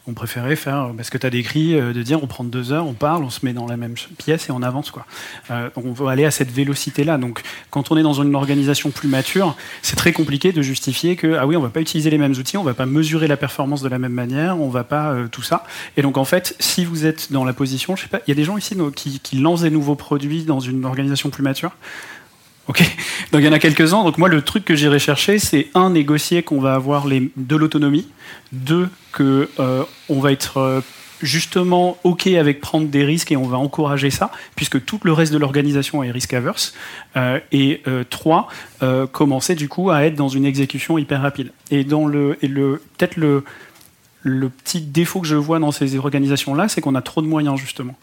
[0.07, 2.72] On préférait faire euh, parce que tu as décrit, euh, de dire on prend deux
[2.72, 4.92] heures, on parle, on se met dans la même pièce et on avance.
[4.92, 5.07] Quoi.
[5.50, 7.18] Euh, on veut aller à cette vélocité-là.
[7.18, 11.35] Donc, quand on est dans une organisation plus mature, c'est très compliqué de justifier que
[11.35, 13.83] ah oui, on va pas utiliser les mêmes outils, on va pas mesurer la performance
[13.83, 15.64] de la même manière, on va pas tout ça.
[15.96, 18.33] Et donc, en fait, si vous êtes dans la position, je sais pas, il y
[18.33, 21.72] a des gens ici qui lancent des nouveaux produits dans une organisation plus mature.
[23.33, 24.04] Donc il y en a quelques-uns.
[24.04, 27.56] Donc moi, le truc que j'irai chercher, c'est un, négocier qu'on va avoir les, de
[27.56, 28.09] l'autonomie,
[28.52, 30.80] deux, que euh, on va être euh,
[31.22, 35.33] justement ok avec prendre des risques et on va encourager ça, puisque tout le reste
[35.33, 36.74] de l'organisation est risk averse.
[37.16, 38.48] Euh, et euh, trois,
[38.83, 41.52] euh, commencer du coup à être dans une exécution hyper rapide.
[41.70, 43.44] Et dans le, et le peut-être le
[44.22, 47.59] le petit défaut que je vois dans ces organisations-là, c'est qu'on a trop de moyens,
[47.59, 47.94] justement.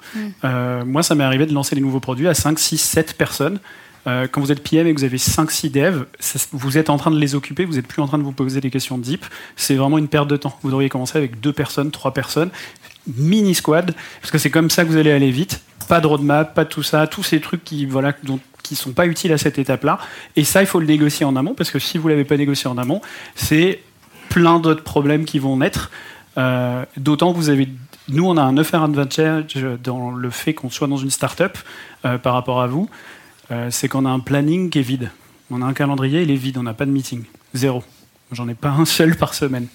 [0.43, 3.59] Euh, moi, ça m'est arrivé de lancer des nouveaux produits à 5, 6, 7 personnes.
[4.07, 6.05] Euh, quand vous êtes PM et que vous avez 5-6 devs,
[6.53, 8.61] vous êtes en train de les occuper, vous n'êtes plus en train de vous poser
[8.61, 9.25] des questions deep.
[9.55, 10.57] C'est vraiment une perte de temps.
[10.61, 12.49] Vous devriez commencer avec deux personnes, trois personnes,
[13.15, 15.61] mini squad, parce que c'est comme ça que vous allez aller vite.
[15.89, 18.91] Pas de roadmap, pas de tout ça, tous ces trucs qui voilà dont, qui sont
[18.91, 19.99] pas utiles à cette étape-là.
[20.35, 22.69] Et ça, il faut le négocier en amont, parce que si vous l'avez pas négocié
[22.69, 23.01] en amont,
[23.35, 23.81] c'est
[24.29, 25.91] plein d'autres problèmes qui vont naître.
[26.37, 27.69] Euh, D'autant que vous avez,
[28.09, 31.57] nous, on a un unfair advantage dans le fait qu'on soit dans une start-up
[32.05, 32.89] euh, par rapport à vous.
[33.51, 35.09] Euh, c'est qu'on a un planning qui est vide.
[35.51, 36.57] On a un calendrier, il est vide.
[36.57, 37.23] On n'a pas de meeting.
[37.53, 37.83] Zéro.
[38.31, 39.67] J'en ai pas un seul par semaine.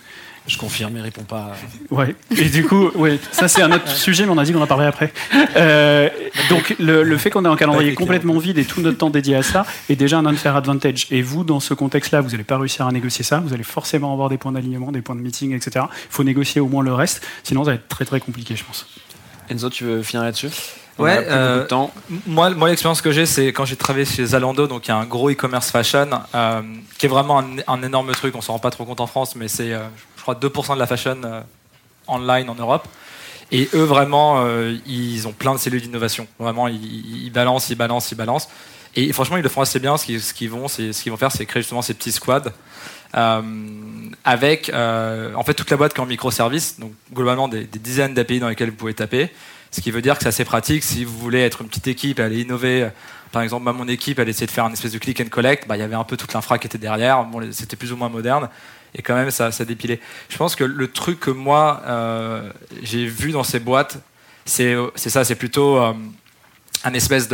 [0.46, 1.52] Je confirme, il répond pas.
[1.90, 2.16] Ouais.
[2.36, 4.66] Et du coup, ouais, ça c'est un autre sujet, mais on a dit qu'on en
[4.66, 5.12] parlerait après.
[5.56, 6.08] Euh,
[6.50, 9.36] donc le, le fait qu'on ait un calendrier complètement vide et tout notre temps dédié
[9.36, 11.06] à ça est déjà un unfair advantage.
[11.12, 13.38] Et vous, dans ce contexte-là, vous n'allez pas réussir à négocier ça.
[13.38, 15.86] Vous allez forcément avoir des points d'alignement, des points de meeting, etc.
[15.88, 17.24] Il faut négocier au moins le reste.
[17.44, 18.88] Sinon, ça va être très très compliqué, je pense.
[19.48, 20.48] Enzo, tu veux finir là-dessus?
[20.98, 21.92] On Ouais, euh, temps.
[22.26, 24.96] Moi, moi l'expérience que j'ai, c'est quand j'ai travaillé chez Zalando, donc il y a
[24.96, 26.62] un gros e-commerce fashion, euh,
[26.98, 28.34] qui est vraiment un, un énorme truc.
[28.36, 29.80] On s'en rend pas trop compte en France, mais c'est, euh,
[30.16, 31.40] je crois, 2% de la fashion euh,
[32.08, 32.86] online en Europe.
[33.50, 36.26] Et eux, vraiment, euh, ils ont plein de cellules d'innovation.
[36.38, 38.48] Vraiment, ils, ils balancent, ils balancent, ils balancent.
[38.94, 39.96] Et franchement, ils le font assez bien.
[39.96, 42.12] Ce qu'ils, ce qu'ils vont, c'est, ce qu'ils vont faire, c'est créer justement ces petits
[42.12, 42.52] squads.
[43.14, 43.42] euh,
[44.24, 47.78] avec euh, en fait toute la boîte qui est en microservices, donc globalement des, des
[47.78, 49.30] dizaines d'API dans lesquels vous pouvez taper.
[49.72, 52.20] Ce qui veut dire que c'est assez pratique si vous voulez être une petite équipe
[52.20, 52.90] et aller innover.
[53.32, 55.66] Par exemple, moi, mon équipe, elle essayait de faire une espèce de click and collect.
[55.66, 57.24] Bah, il y avait un peu toute l'infra qui était derrière.
[57.24, 58.50] Bon, c'était plus ou moins moderne.
[58.94, 60.00] Et quand même, ça, ça dépilait.
[60.28, 63.98] Je pense que le truc que moi, euh, j'ai vu dans ces boîtes,
[64.44, 65.94] c'est c'est ça, c'est plutôt euh,
[66.84, 67.28] un espèce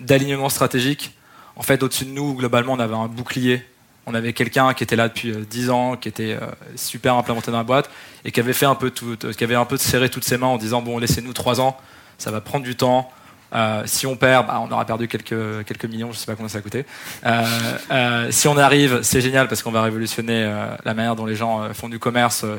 [0.00, 1.14] d'alignement stratégique.
[1.56, 3.62] En fait, au-dessus de nous, globalement, on avait un bouclier.
[4.06, 7.50] On avait quelqu'un qui était là depuis euh, 10 ans, qui était euh, super implémenté
[7.50, 7.90] dans la boîte
[8.24, 10.38] et qui avait fait un peu tout, euh, qui avait un peu serré toutes ses
[10.38, 11.76] mains en disant bon, laissez-nous 3 ans,
[12.18, 13.10] ça va prendre du temps.
[13.54, 16.58] Euh, si on perd, bah, on aura perdu quelques, millions, je sais pas combien ça
[16.58, 16.84] a coûté.
[17.24, 17.44] Euh,
[17.90, 21.36] euh, si on arrive, c'est génial parce qu'on va révolutionner euh, la manière dont les
[21.36, 22.58] gens euh, font du commerce euh,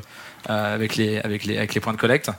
[0.50, 2.32] euh, avec, les, points de collecte.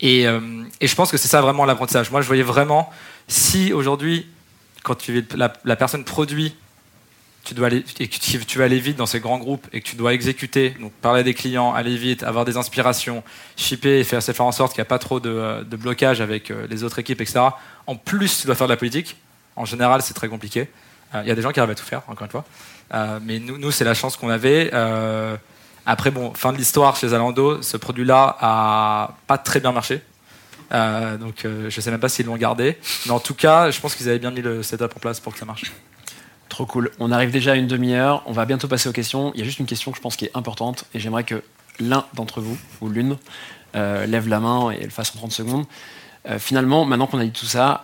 [0.00, 0.40] Et, euh,
[0.82, 2.10] je pense que c'est ça vraiment l'apprentissage.
[2.10, 2.90] Moi, je voyais vraiment,
[3.28, 4.26] si aujourd'hui,
[4.82, 6.54] quand tu, la personne produit,
[7.44, 9.86] tu dois aller, et que tu, vas aller vite dans ces grands groupes et que
[9.88, 13.22] tu dois exécuter, donc parler à des clients, aller vite, avoir des inspirations,
[13.56, 16.50] shipper et faire, faire en sorte qu'il n'y a pas trop de, de blocage avec
[16.50, 17.40] euh, les autres équipes, etc.
[17.86, 19.16] En plus, tu dois faire de la politique.
[19.56, 20.68] En général, c'est très compliqué.
[21.14, 22.44] Euh, Il y a des gens qui arrivent à tout faire, encore une fois.
[22.94, 24.70] Euh, mais nous, c'est la chance qu'on avait.
[24.72, 25.36] Euh,
[25.86, 30.00] après, bon, fin de l'histoire chez Zalando, ce produit-là a pas très bien marché.
[30.72, 32.78] Euh, donc, euh, je sais même pas s'ils l'ont gardé.
[33.06, 35.32] Mais en tout cas, je pense qu'ils avaient bien mis le setup en place pour
[35.32, 35.72] que ça marche.
[36.48, 36.90] Trop cool.
[37.00, 38.22] On arrive déjà à une demi-heure.
[38.26, 39.32] On va bientôt passer aux questions.
[39.34, 41.42] Il y a juste une question que je pense qui est importante et j'aimerais que
[41.80, 43.16] l'un d'entre vous ou l'une
[43.74, 45.64] euh, lève la main et le fasse en 30 secondes.
[46.28, 47.82] Euh, finalement, maintenant qu'on a dit tout ça,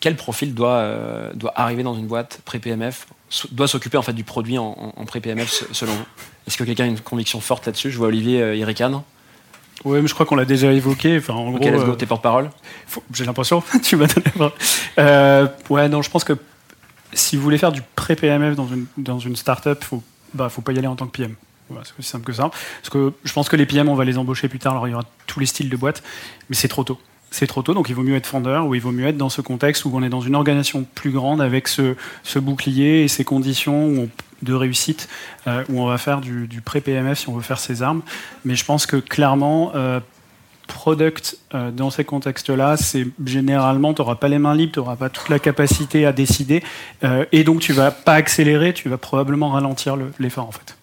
[0.00, 4.12] quel profil doit, euh, doit arriver dans une boîte pré-PMF so- doit s'occuper en fait
[4.12, 6.04] du produit en, en- en pré-PMF se- selon vous?
[6.46, 7.90] Est-ce que quelqu'un a une conviction forte là-dessus?
[7.90, 9.00] Je vois Olivier ricane.
[9.84, 11.16] Ouais, mais je crois qu'on l'a déjà évoqué.
[11.18, 12.50] Enfin, en Ok, gros, let's go, t'es porte-parole.
[13.14, 14.26] J'ai l'impression, tu m'as donné
[15.70, 16.34] ouais, non, je pense que
[17.14, 20.02] si vous voulez faire du pré-PMF dans une, dans une startup, faut,
[20.34, 21.34] bah, faut pas y aller en tant que PM.
[21.82, 22.50] C'est aussi simple que ça.
[22.50, 24.90] Parce que je pense que les PM, on va les embaucher plus tard, alors il
[24.92, 26.02] y aura tous les styles de boîte,
[26.48, 27.00] mais c'est trop tôt.
[27.30, 29.30] c'est trop tôt, donc il vaut mieux être fondeur ou il vaut mieux être dans
[29.30, 33.08] ce contexte où on est dans une organisation plus grande avec ce, ce bouclier et
[33.08, 34.08] ces conditions
[34.42, 35.08] de réussite
[35.46, 38.02] euh, où on va faire du, du pré-PMF si on veut faire ses armes.
[38.44, 40.00] Mais je pense que clairement, euh,
[40.66, 44.96] product euh, dans ces contextes-là, c'est généralement, tu n'auras pas les mains libres, tu n'auras
[44.96, 46.62] pas toute la capacité à décider
[47.04, 50.76] euh, et donc tu vas pas accélérer, tu vas probablement ralentir le- l'effort en fait.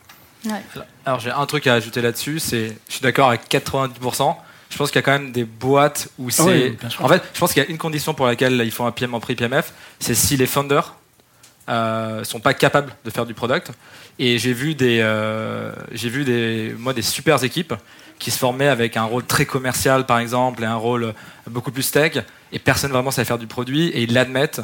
[0.45, 0.61] Ouais.
[1.05, 4.35] Alors j'ai un truc à ajouter là-dessus, c'est, je suis d'accord avec 90%.
[4.69, 6.43] Je pense qu'il y a quand même des boîtes où c'est.
[6.43, 7.03] oui, bien sûr.
[7.03, 9.13] en fait, je pense qu'il y a une condition pour laquelle il faut un PM
[9.13, 10.95] en prix PMF, c'est si les founders
[11.69, 13.71] euh, sont pas capables de faire du product.
[14.17, 17.73] Et j'ai vu des, euh, j'ai vu des, moi des super équipes
[18.21, 21.15] qui se formaient avec un rôle très commercial par exemple et un rôle
[21.49, 22.19] beaucoup plus tech
[22.53, 24.61] et personne vraiment savait faire du produit et ils l'admettent.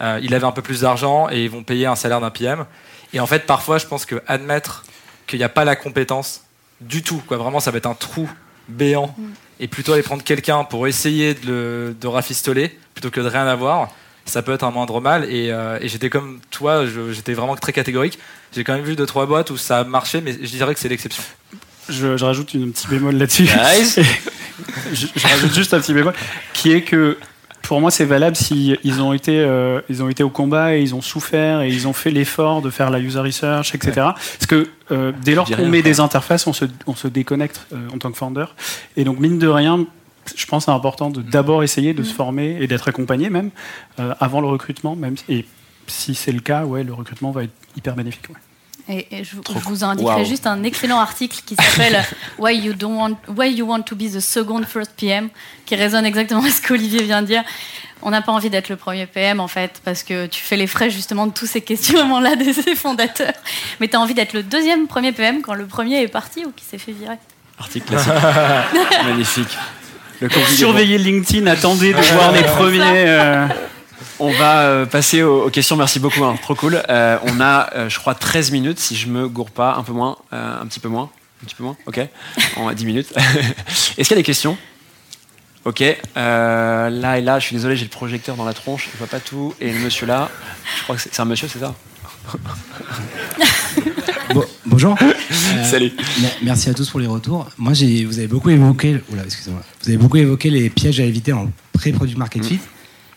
[0.00, 2.64] Euh, ils avaient un peu plus d'argent et ils vont payer un salaire d'un PM.
[3.12, 4.84] Et en fait, parfois, je pense que admettre
[5.26, 6.44] qu'il n'y a pas la compétence
[6.80, 7.36] du tout, quoi.
[7.36, 8.30] Vraiment, ça va être un trou
[8.68, 9.14] béant.
[9.58, 13.46] Et plutôt aller prendre quelqu'un pour essayer de, le, de rafistoler plutôt que de rien
[13.46, 13.90] avoir,
[14.24, 15.24] ça peut être un moindre mal.
[15.24, 18.20] Et, euh, et j'étais comme toi, j'étais vraiment très catégorique.
[18.54, 20.80] J'ai quand même vu deux trois boîtes où ça a marché, mais je dirais que
[20.80, 21.24] c'est l'exception.
[21.90, 23.42] Je, je rajoute une petit bémol là-dessus.
[23.44, 23.98] Nice.
[24.92, 26.14] je, je rajoute juste un petit bémol,
[26.52, 27.18] qui est que
[27.62, 30.82] pour moi, c'est valable si ils ont été, euh, ils ont été au combat et
[30.82, 33.92] ils ont souffert et ils ont fait l'effort de faire la user research, etc.
[33.94, 35.90] Parce que euh, dès lors qu'on met quoi.
[35.90, 38.46] des interfaces, on se, on se déconnecte euh, en tant que founder.
[38.96, 39.86] Et donc, mine de rien,
[40.34, 43.50] je pense que c'est important de d'abord essayer de se former et d'être accompagné même
[44.00, 45.44] euh, avant le recrutement, même si- et
[45.86, 48.28] si c'est le cas, ouais, le recrutement va être hyper bénéfique.
[48.30, 48.36] ouais.
[48.92, 50.24] Et, et je, je vous indiquerai Wow.
[50.24, 52.04] juste un excellent article qui s'appelle
[52.38, 55.28] Why you don't want Why you want to be the second first PM,
[55.64, 57.44] qui résonne exactement à ce qu'Olivier vient de dire.
[58.02, 60.66] On n'a pas envie d'être le premier PM en fait, parce que tu fais les
[60.66, 63.34] frais justement de tous ces questionnements-là de ces fondateurs.
[63.78, 66.50] Mais tu as envie d'être le deuxième premier PM quand le premier est parti ou
[66.50, 67.16] qui s'est fait virer.
[67.58, 68.12] Article classique.
[69.04, 69.58] Magnifique.
[70.20, 70.28] Le.
[70.30, 72.80] Surveillez LinkedIn, attendez de voir les premiers.
[73.06, 73.46] euh,
[74.20, 75.76] On va euh, passer aux, aux questions.
[75.76, 76.80] Merci beaucoup, hein, trop cool.
[76.88, 79.92] Euh, on a, euh, je crois, 13 minutes, si je me gourre pas, un peu
[79.92, 81.10] moins, euh, un petit peu moins.
[81.42, 82.00] Un petit peu moins, ok.
[82.58, 83.12] On a 10 minutes.
[83.16, 84.58] Est-ce qu'il y a des questions?
[85.64, 85.80] Ok.
[86.14, 89.20] là et là, je suis désolé, j'ai le projecteur dans la tronche, je vois pas
[89.20, 89.54] tout.
[89.60, 90.30] Et le monsieur là,
[90.78, 91.74] je crois que c'est un monsieur, c'est ça?
[94.34, 94.96] Bon- bonjour.
[95.02, 95.92] Euh, Salut.
[96.20, 97.48] me- Merci à tous pour les retours.
[97.58, 99.60] Moi, vous avez beaucoup évoqué, oula, excusez-moi.
[99.82, 102.60] Vous avez beaucoup évoqué les pièges à éviter en pré-produit market fit.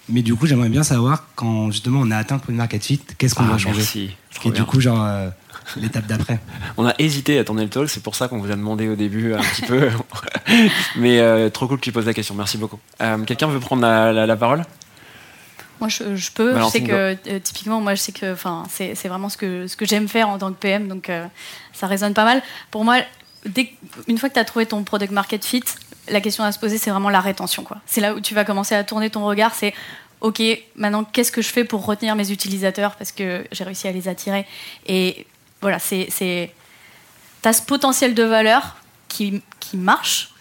[0.10, 3.00] Mais du coup, j'aimerais bien savoir quand justement on a atteint le produit market fit,
[3.18, 4.10] qu'est-ce qu'on Ah, doit changer merci.
[4.46, 5.30] Et du coup, genre euh,
[5.78, 6.40] l'étape d'après.
[6.78, 8.96] On a hésité à tourner le talk, c'est pour ça qu'on vous a demandé au
[8.96, 9.90] début un petit peu.
[10.98, 12.80] Mais euh, trop cool que tu poses la question, merci beaucoup.
[13.02, 14.64] Euh, Quelqu'un veut prendre la, la- la parole?
[15.80, 16.52] Moi, je, je peux.
[16.52, 16.92] Valentine, je sais
[17.26, 20.08] que euh, typiquement, moi, je sais que, enfin, c'est vraiment ce que ce que j'aime
[20.10, 21.26] faire en tant que PM, donc euh,
[21.72, 22.42] ça résonne pas mal.
[22.72, 22.98] Pour moi,
[23.46, 23.72] dès,
[24.08, 25.64] une fois que tu as trouvé ton product market fit,
[26.10, 27.66] la question à se poser, c'est vraiment la rétention.
[27.86, 29.54] C'est là où tu vas commencer à tourner ton regard.
[29.56, 29.74] C'est
[30.22, 30.42] ok,
[30.76, 34.08] maintenant, qu'est-ce que je fais pour retenir mes utilisateurs parce que j'ai réussi à les
[34.08, 34.46] attirer.
[34.88, 35.26] Et
[35.62, 36.52] voilà, c'est c'est
[37.42, 40.33] t'as ce potentiel de valeur qui qui marche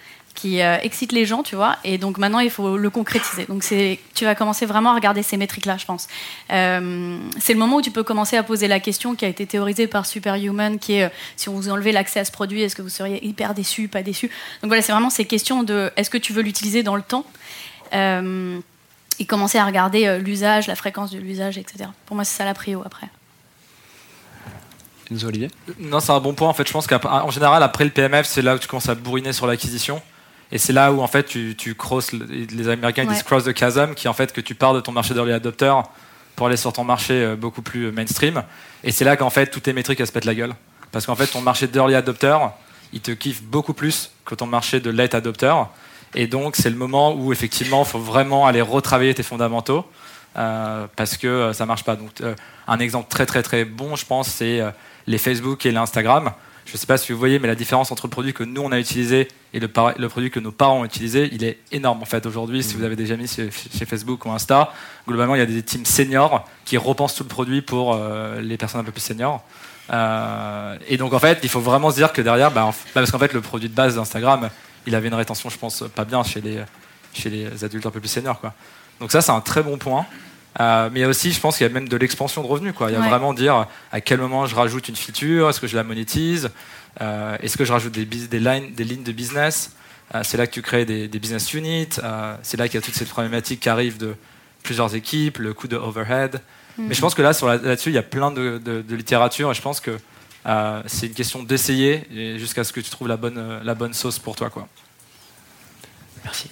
[0.42, 1.76] qui euh, excite les gens, tu vois.
[1.85, 3.44] Et donc maintenant, il faut le concrétiser.
[3.44, 6.09] Donc c'est, tu vas commencer vraiment à regarder ces métriques-là, je pense.
[6.50, 9.46] Euh, c'est le moment où tu peux commencer à poser la question qui a été
[9.46, 12.74] théorisée par Superhuman, qui est euh, si on vous enlevait l'accès à ce produit, est-ce
[12.74, 14.26] que vous seriez hyper déçu, pas déçu?
[14.62, 17.24] Donc voilà, c'est vraiment ces questions de est-ce que tu veux l'utiliser dans le temps?
[17.94, 18.59] Euh,
[19.20, 21.90] et commencer à regarder euh, l'usage, la fréquence de l'usage, etc.
[22.07, 23.07] Pour moi, c'est ça la prio après.
[25.24, 25.50] Olivier?
[25.78, 26.48] Non, c'est un bon point.
[26.48, 28.96] En fait, je pense qu'en général, après le PMF, c'est là où tu commences à
[28.96, 30.02] bourriner sur l'acquisition.
[30.53, 33.25] Et c'est là où, en fait, tu, tu crosses, le- les Américains disent Ouais.
[33.25, 35.73] cross the chasm, qui en fait que tu pars de ton marché d'early adopter
[36.37, 38.43] pour aller sur ton marché euh, beaucoup plus euh, mainstream.
[38.85, 40.55] Et c'est là qu'en fait, toutes tes métriques, elles se pètent la gueule.
[40.93, 42.37] Parce qu'en fait, ton marché d'early adopter,
[42.93, 45.55] il te kiffe beaucoup plus que ton marché de late adopter.
[46.15, 49.87] Et donc, c'est le moment où, effectivement, il faut vraiment aller retravailler tes fondamentaux.
[50.38, 51.95] euh, parce que euh, ça marche pas.
[51.97, 52.35] Donc, euh,
[52.67, 54.61] un exemple très très très bon, je pense, c'est
[55.07, 56.33] les Facebook et l'Instagram.
[56.64, 58.62] Je ne sais pas si vous voyez, mais la différence entre le produit que nous
[58.62, 62.07] on a utilisé et le, produit que nos parents ont utilisé, il est énorme en
[62.07, 62.25] fait.
[62.25, 64.72] Aujourd'hui, si vous avez déjà mis chez, chez Facebook ou Insta,
[65.07, 68.57] globalement, il y a des teams seniors qui repensent tout le produit pour euh, les
[68.57, 69.44] personnes un peu plus seniors.
[69.92, 73.11] Euh, et donc en fait, il faut vraiment se dire que derrière, bah, bah, parce
[73.11, 74.48] qu'en fait, le produit de base d'Instagram,
[74.87, 76.62] il avait une rétention, je pense, pas bien chez les,
[77.12, 78.40] chez les adultes un peu plus seniors.
[78.40, 78.55] Quoi.
[79.01, 80.07] Donc ça, c'est un très bon point.
[80.61, 82.47] Euh, mais il y a aussi, je pense qu'il y a même de l'expansion de
[82.47, 82.75] revenus.
[82.75, 82.91] Quoi.
[82.91, 83.09] Il y a Ouais.
[83.09, 86.51] vraiment dire à quel moment je rajoute une feature, est-ce que je la monétise,
[87.01, 88.05] euh, est-ce que je rajoute des,
[88.39, 89.72] lines, des lignes de business.
[90.14, 91.89] Euh, c'est là que tu crées des, des business units.
[92.03, 94.14] euh, c'est là qu'il y a toute cette problématique qui arrive de
[94.62, 96.41] plusieurs équipes, le coût de overhead.
[96.79, 98.95] Mais je pense que là, sur la- là-dessus, il y a plein de, de- de
[98.97, 99.97] littérature et je pense que
[100.47, 102.07] euh, c'est une question d'essayer
[102.39, 104.51] jusqu'à ce que tu trouves la bonne, la bonne sauce pour toi.
[104.51, 104.68] Quoi.
[106.24, 106.49] Merci.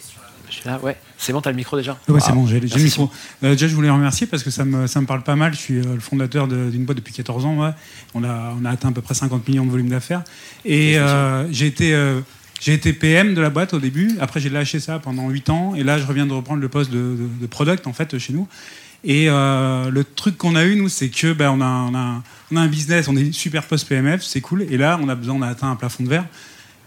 [0.65, 0.97] Là, ouais.
[1.19, 3.11] C'est bon, t'as le micro déjà Ouais, c'est Ah, bon, j'ai le micro.
[3.45, 5.53] Euh, déjà, je voulais remercier parce que ça me, ça me parle pas mal.
[5.53, 7.59] Je suis euh, le fondateur d'une boîte depuis 14 ans.
[7.65, 7.71] ouais.
[8.15, 10.23] On, a, on a atteint à peu près 50 millions de volume d'affaires.
[10.65, 11.97] Et euh, j'ai été,
[12.61, 14.17] j'ai été PM de la boîte au début.
[14.21, 15.75] Après, j'ai lâché ça pendant 8 ans.
[15.75, 18.33] Et là, je reviens de reprendre le poste de, de- de product en fait chez
[18.33, 18.47] nous.
[19.03, 22.57] Et le truc qu'on a eu, nous, c'est que ben, on, a, on, a, on
[22.57, 24.63] a un business, on est super post-PMF, c'est cool.
[24.71, 26.27] Et là, on a besoin, on a atteint un plafond de verre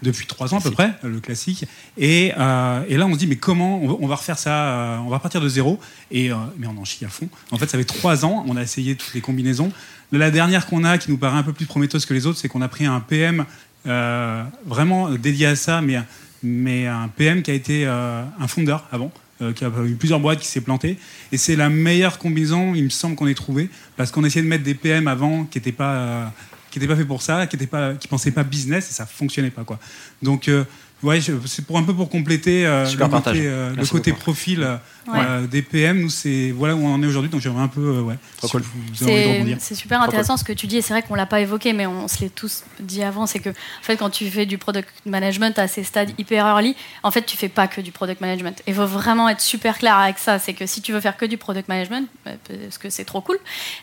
[0.04, 1.64] depuis trois ans à peu près, le classique.
[1.98, 5.08] Et, euh, et là, on se dit, mais comment on va, refaire ça euh, On
[5.08, 5.80] va partir de zéro.
[6.10, 7.28] Et, euh, mais on en chie à fond.
[7.50, 9.72] En fait, ça fait trois ans, on a essayé toutes les combinaisons.
[10.12, 12.48] La dernière qu'on a, qui nous paraît un peu plus prometteuse que les autres, c'est
[12.48, 13.44] qu'on a pris un PM
[13.86, 15.98] euh, vraiment dédié à ça, mais,
[16.42, 19.10] mais un PM qui a été un fondeur avant.
[19.42, 20.96] euh, qui a eu plusieurs boîtes qui s'est planté
[21.32, 24.48] et c'est la meilleure combinaison il me semble qu'on ait trouvé parce qu'on essayait de
[24.48, 26.26] mettre des PM avant qui n'étaient pas euh,
[26.74, 29.06] qui n'étaient pas fait pour ça, qui n'étaient pas, qui pensaient pas business et ça
[29.06, 29.78] fonctionnait pas quoi.
[30.22, 30.64] Donc euh,
[31.04, 33.34] ouais, c'est pour un peu pour compléter euh, le partage.
[33.36, 34.76] côté, euh, le côté profil euh,
[35.06, 35.46] Ouais.
[35.50, 36.00] des PM.
[36.00, 37.30] Nous c'est voilà où on en est aujourd'hui.
[37.30, 38.14] Donc j'aimerais un peu euh, ouais.
[38.38, 38.62] Trop si cool.
[38.62, 41.02] vous- vous avez envie de C'est super intéressant ce que tu dis, et c'est vrai
[41.02, 43.96] qu'on l'a pas évoqué, mais on se l'est tous dit avant, c'est que en fait,
[43.98, 47.50] quand tu fais du product management à ces stades hyper early, en fait, tu fais
[47.50, 48.62] pas que du product management.
[48.66, 50.38] Il faut vraiment être super clair avec ça.
[50.38, 53.20] C'est que si tu veux faire que du product management, bah, parce que c'est trop
[53.20, 53.36] cool,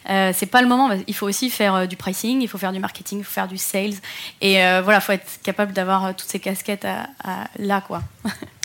[0.09, 0.89] euh, c'est pas le moment.
[1.07, 3.59] Il faut aussi faire du pricing, il faut faire du marketing, il faut faire du
[3.59, 3.93] sales,
[4.41, 8.01] et euh, voilà, faut être capable d'avoir toutes ces casquettes à- à- là, quoi.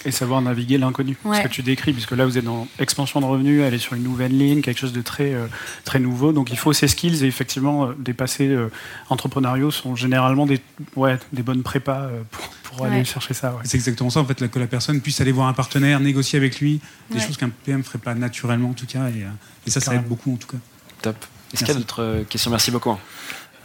[0.05, 1.17] Et savoir naviguer l'inconnu.
[1.25, 1.39] Ouais.
[1.39, 4.03] Ce que tu décris, puisque là, vous êtes dans expansion de revenus, aller sur une
[4.05, 5.47] nouvelle ligne, quelque chose de très, euh,
[5.85, 6.33] très nouveau.
[6.33, 8.71] Donc, il faut ces skills et effectivement, euh, des passés euh,
[9.11, 10.61] entrepreneuriaux sont généralement des,
[10.95, 12.89] ouais, des bonnes prépas euh, pour, pour Ouais.
[12.89, 13.53] aller chercher ça.
[13.55, 13.63] ouais.
[13.65, 16.61] C'est exactement ça en fait que la personne puisse aller voir un partenaire, négocier avec
[16.61, 16.81] lui,
[17.11, 19.29] des choses qu'un PM ferait pas naturellement en tout cas et, euh,
[19.67, 20.09] et ça ça aide Carrément.
[20.09, 20.59] beaucoup en tout cas.
[21.01, 21.17] Top.
[21.55, 22.51] Est-ce qu'il y a d'autres questions?
[22.51, 22.97] Merci beaucoup.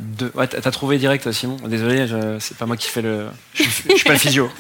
[0.01, 1.57] Deux- Ouais, t'as trouvé direct, euh, Simon.
[1.67, 3.27] Désolé, je- c'est pas moi qui fais le.
[3.53, 4.49] Je suis, je suis pas le physio.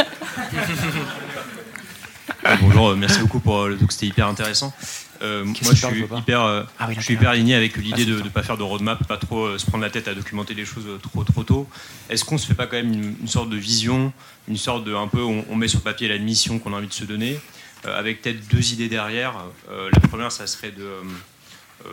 [2.43, 4.73] Ah, bonjour, euh, merci beaucoup pour euh, le talk, c'était hyper intéressant.
[5.21, 8.05] Euh, moi, je suis hyper, euh, Ah oui, je suis hyper aligné avec l'idée Ah,
[8.17, 10.55] de ne pas faire de roadmap, pas trop euh, se prendre la tête à documenter
[10.55, 11.69] les choses trop trop tôt.
[12.09, 14.11] Est-ce qu'on se fait pas quand même une, une sorte de vision,
[14.47, 16.87] une sorte de un peu, on, on met sur papier la mission qu'on a envie
[16.87, 17.39] de se donner,
[17.83, 19.33] avec peut-être deux idées derrière.
[19.69, 20.87] La première, ça serait de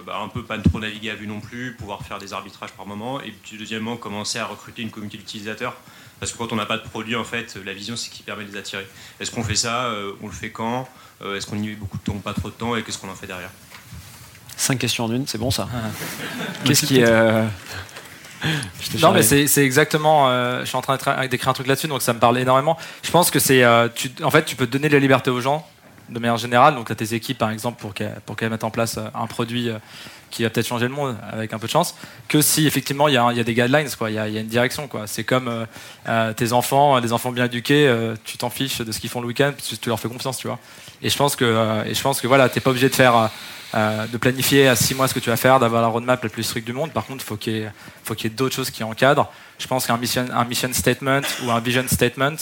[0.07, 2.87] bah, un peu pas trop naviguer à vue non plus, pouvoir faire des arbitrages par
[2.87, 5.77] moment, et puis deuxièmement commencer à recruter une communauté d'utilisateurs.
[6.21, 8.23] Parce que quand on n'a pas de produit, en fait, la vision, c'est ce qui
[8.25, 8.87] permet de les attirer.
[9.21, 10.89] Est-ce qu'on fait ça euh, On le fait quand
[11.23, 12.99] Euh, Est-ce qu'on y met beaucoup de temps ou pas trop de temps Et qu'est-ce
[12.99, 13.51] qu'on en fait derrière?
[14.57, 15.69] Cinq questions en une, c'est bon ça.
[15.73, 15.89] Ah.
[16.65, 17.03] Qu'est-ce qui.
[17.05, 17.45] euh,
[19.01, 20.29] Non, mais c'est c'est exactement.
[20.29, 20.97] euh, je suis en train
[21.29, 22.77] d'écrire un truc là-dessus, donc ça me parle énormément.
[23.03, 23.63] Je pense que c'est.
[23.65, 23.89] euh,
[24.23, 25.67] en fait, tu peux donner de la liberté aux gens
[26.09, 26.75] de manière générale.
[26.75, 29.69] Donc, à tes équipes, par exemple, pour qu'elles pour mettent en place euh, un produit
[29.69, 29.79] euh,
[30.31, 31.95] qui va peut-être changer le monde avec un peu de chance.
[32.29, 33.89] Que si effectivement il y, y a des guidelines.
[34.09, 34.89] Il y a, une direction.
[35.07, 35.67] C'est comme
[36.09, 37.91] euh, tes enfants, des enfants bien éduqués.
[38.25, 40.47] tu t'en fiches de ce qu'ils font le week-end, que tu leur fais confiance, tu
[40.47, 40.59] vois.
[41.01, 43.31] Et je pense que, euh, et je pense que voilà, t'es pas obligé de faire.
[43.75, 46.43] de planifier à six mois ce que tu vas faire, d'avoir la roadmap la plus
[46.43, 46.93] stricte du monde.
[46.93, 47.73] Par contre, faut qu'il
[48.05, 49.31] faut qu'il y ait d'autres choses qui encadrent.
[49.59, 52.37] Je pense qu'un mission, un mission statement ou un vision statement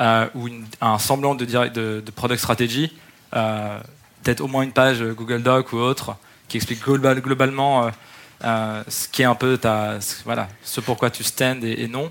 [0.00, 0.48] euh, ou
[0.80, 2.92] un semblant de, product strategy,
[3.34, 3.78] euh,
[4.22, 6.16] peut-être au moins une page Google Doc ou autre,
[6.48, 7.90] qui explique global- globalement euh,
[8.44, 12.10] euh, ce qui est un peu ta, voilà, ce pourquoi tu stand et, et non.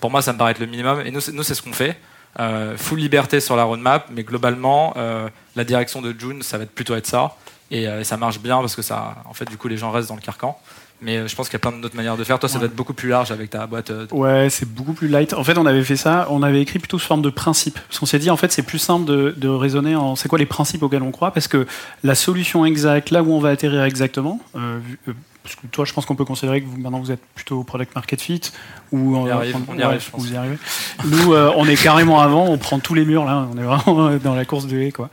[0.00, 1.02] Pour moi, ça me paraît être le minimum.
[1.04, 1.98] Et nous, c'est, ce qu'on fait.
[2.38, 6.64] Euh, full liberté sur la roadmap, mais globalement, euh, la direction de June, ça va
[6.64, 7.36] être plutôt être ça.
[7.70, 10.08] Et euh, ça marche bien parce que ça, en fait, du coup, les gens restent
[10.08, 10.58] dans le carcan.
[11.00, 12.38] Mais euh, je pense qu'il y a plein d'autres manières de faire.
[12.40, 12.60] Toi, ça Ouais.
[12.62, 13.90] doit être beaucoup plus large avec ta boîte.
[13.90, 15.32] euh, Ouais, c'est beaucoup plus light.
[15.32, 17.78] En fait, on avait fait ça, on avait écrit plutôt sous forme de principe.
[17.88, 20.38] Parce qu'on s'est dit, en fait, c'est plus simple de, de raisonner en c'est quoi
[20.40, 21.66] les principes auxquels on croit, parce que
[22.02, 24.78] la solution exacte, là où on va atterrir exactement, euh,
[25.08, 25.12] euh,
[25.48, 27.94] parce que toi, je pense qu'on peut considérer que vous, maintenant vous êtes plutôt product
[27.94, 28.42] market fit,
[28.92, 30.58] ou On y arrive, on y arrive, vous y arrivez.
[31.06, 34.10] Nous, euh, on est carrément avant, on prend tous les murs là, on est vraiment
[34.22, 35.08] dans la course de haie, quoi.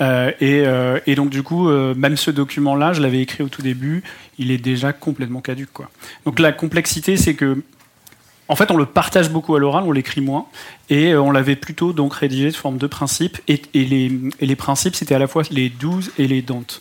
[0.00, 3.62] Euh, et, euh, et donc, du coup, même ce document-là, je l'avais écrit au tout
[3.62, 4.04] début,
[4.38, 5.90] il est déjà complètement caduque, quoi.
[6.24, 7.60] Donc, la complexité, c'est que
[8.46, 10.46] en fait, on le partage beaucoup à l'oral, on l'écrit moins,
[10.88, 13.38] et on l'avait plutôt donc rédigé sous forme de principes.
[13.46, 16.80] Et, et les, et les principes, c'était à la fois les 12 et les don't.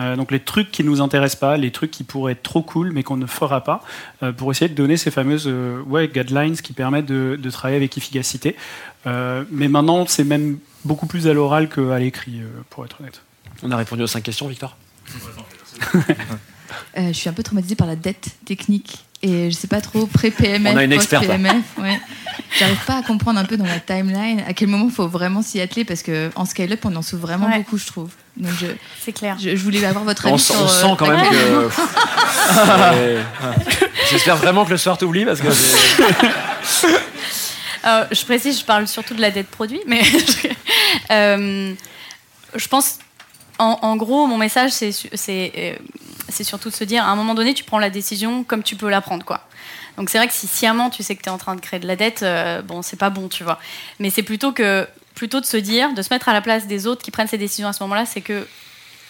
[0.00, 2.92] Euh, donc les trucs qui nous intéressent pas, les trucs qui pourraient être trop cool
[2.92, 3.82] mais qu'on ne fera pas,
[4.22, 7.76] euh, pour essayer de donner ces fameuses euh, ouais, guidelines qui permettent de, de travailler
[7.76, 8.54] avec efficacité.
[9.06, 13.22] Euh, mais maintenant, c'est même beaucoup plus à l'oral qu'à l'écrit, euh, pour être honnête.
[13.62, 14.76] On a répondu aux cinq questions, Victor?
[16.98, 20.06] Euh, je suis un peu traumatisée par la dette technique et je sais pas trop
[20.06, 21.36] pré-PMF, On a une experte, là.
[21.38, 21.64] post-PMF.
[21.78, 21.98] Ouais.
[22.58, 25.40] J'arrive pas à comprendre un peu dans la timeline à quel moment il faut vraiment
[25.42, 27.58] s'y atteler parce que en scale-up on en souffre vraiment Ouais.
[27.58, 28.10] beaucoup, je trouve.
[28.38, 28.66] Donc je,
[29.04, 29.36] C'est clair.
[29.40, 30.54] je, je voulais avoir votre avis On, sur.
[30.60, 31.68] on euh, sent quand même que.
[34.10, 35.48] J'espère vraiment que le soir t'oublie parce que.
[37.86, 40.02] Euh, je précise, je parle surtout de la dette produit, mais
[41.10, 41.72] euh,
[42.54, 42.98] je pense,
[43.58, 45.78] en, en gros, mon message, c'est su- c'est
[46.28, 48.76] c'est surtout de se dire, à un moment donné, tu prends la décision comme tu
[48.76, 49.40] peux la prendre, quoi.
[49.96, 51.80] Donc c'est vrai que si sciemment tu sais que tu es en train de créer
[51.80, 53.58] de la dette, euh, bon, c'est pas bon, tu vois.
[54.00, 54.86] Mais c'est plutôt que
[55.18, 57.38] plutôt de se dire, de se mettre à la place des autres qui prennent ces
[57.38, 58.46] décisions à ce moment-là, c'est que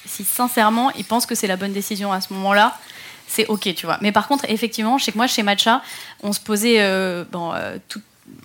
[0.07, 2.79] si sincèrement ils pensent que c'est la bonne décision à ce moment-là,
[3.27, 3.99] c'est ok, tu vois.
[4.01, 5.83] Mais par contre, effectivement, je sais que moi, chez Matcha,
[6.23, 7.77] on se posait euh, bon, euh,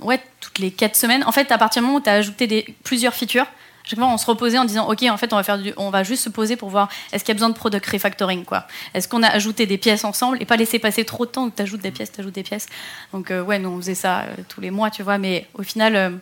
[0.01, 1.23] ouais, toutes les quatre semaines.
[1.23, 3.47] En fait, à partir du moment où tu as ajouté plusieurs features,
[3.85, 5.89] chaque fois, on se reposait en disant, ok, en fait, on va faire, du, on
[5.89, 8.67] va juste se poser pour voir est-ce qu'il y a besoin de product refactoring, quoi?
[8.93, 11.45] Est-ce qu'on a ajouté des pièces ensemble et pas laisser passer trop de temps?
[11.45, 12.67] Où tu ajoutes des pièces, tu ajoutes des pièces.
[13.13, 15.17] Donc euh, ouais, nous on faisait ça euh, tous les mois, tu vois.
[15.17, 16.19] Mais au final.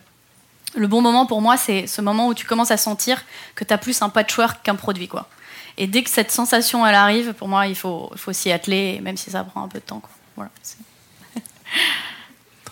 [0.76, 3.24] Le bon moment pour moi, c'est ce moment où tu commences à sentir
[3.55, 5.07] que tu as plus un patchwork qu'un produit.
[5.07, 5.28] quoi.
[5.78, 8.99] Et dès que cette sensation elle arrive, pour moi, il faut, il faut s'y atteler,
[9.01, 9.99] même si ça prend un peu de temps.
[9.99, 10.09] Quoi.
[10.36, 10.78] Voilà, c'est-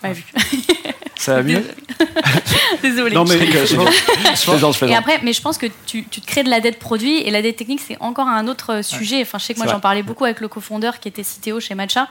[0.02, 0.24] Ouais, vu.
[1.16, 1.62] Ça va mieux
[2.82, 3.14] Désolée.
[3.14, 6.48] Non, mais je je Et après, mais je pense que tu, tu te crées de
[6.48, 9.20] la dette produit et la dette technique, c'est encore un autre sujet.
[9.20, 11.74] Enfin, je sais que moi, j'en parlais beaucoup avec le cofondeur qui était CTO chez
[11.74, 12.08] Matcha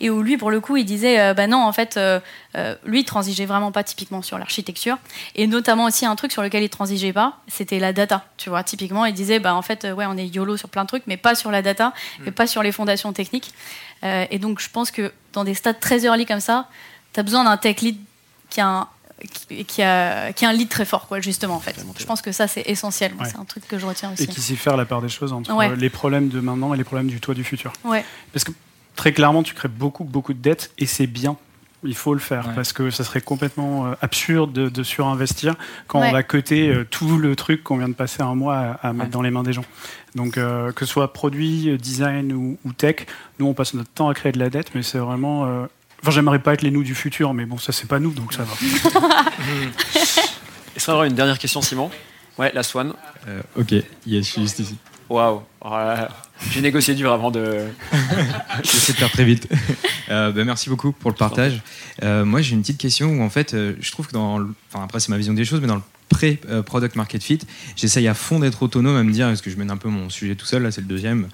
[0.00, 2.20] et où lui, pour le coup, il disait euh, bah non, en fait, euh,
[2.56, 4.98] euh, lui, il transigeait vraiment pas typiquement sur l'architecture
[5.34, 8.24] et notamment aussi un truc sur lequel il transigeait pas, c'était la data.
[8.36, 10.82] Tu vois, typiquement, il disait bah en fait, euh, ouais, on est YOLO sur plein
[10.82, 11.92] de trucs, mais pas sur la data
[12.26, 13.52] et pas sur les fondations techniques.
[14.04, 16.68] Et donc, je pense que dans des stades très early comme ça,
[17.12, 17.96] tu as besoin d'un tech lead
[18.50, 18.88] qui a un
[19.68, 21.76] qui, a, qui a un lead très fort, quoi, justement, en fait.
[21.96, 23.12] Je pense que ça, c'est essentiel.
[23.20, 23.26] Ouais.
[23.28, 24.24] C'est un truc que je retiens aussi.
[24.24, 25.74] Et qui sait faire la part des choses entre Ouais.
[25.76, 27.72] les problèmes de maintenant et les problèmes du toit du futur.
[27.84, 28.04] Ouais.
[28.32, 28.50] Parce que
[28.96, 31.36] très clairement, tu crées beaucoup, beaucoup de dettes et c'est bien.
[31.84, 32.54] Il faut le faire Ouais.
[32.54, 35.56] parce que ça serait complètement euh, absurde de, de surinvestir
[35.88, 36.10] quand Ouais.
[36.10, 38.92] on va coter euh, tout le truc qu'on vient de passer un mois à, à
[38.92, 39.64] mettre dans les mains des gens.
[40.14, 43.06] Donc, euh, que ce soit produit, design ou, ou tech,
[43.40, 45.44] nous on passe notre temps à créer de la dette, mais c'est vraiment.
[45.46, 45.66] euh,
[46.02, 48.32] Enfin, j'aimerais pas être les nous du futur, mais bon, ça c'est pas nous, donc
[48.32, 48.52] ça va.
[50.76, 51.90] Est-ce qu'on aura une dernière question, Simon?
[52.38, 52.92] Ouais, la Swan.
[53.28, 54.76] Euh, ok, yes, je suis juste ici.
[55.08, 55.42] Waouh.
[56.50, 57.58] J'ai négocié dur avant de.
[58.64, 59.46] J'essaie de faire très vite.
[60.10, 61.62] Euh, bah, merci beaucoup pour le partage.
[62.02, 64.38] Euh, moi, j'ai une petite question où, en fait, euh, je trouve que dans.
[64.38, 67.38] le- Enfin, après, c'est ma vision des choses, mais dans le pré-product market fit,
[67.76, 70.08] j'essaye à fond d'être autonome, à me dire, parce que je mène un peu mon
[70.10, 71.28] sujet tout seul, là, c'est le deuxième.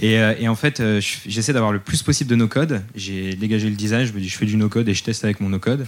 [0.00, 2.82] Et, et en fait, je- j'essaie d'avoir le plus possible de no-code.
[2.94, 5.40] J'ai dégagé le design, je me dis, je fais du no-code et je teste avec
[5.40, 5.86] mon no-code.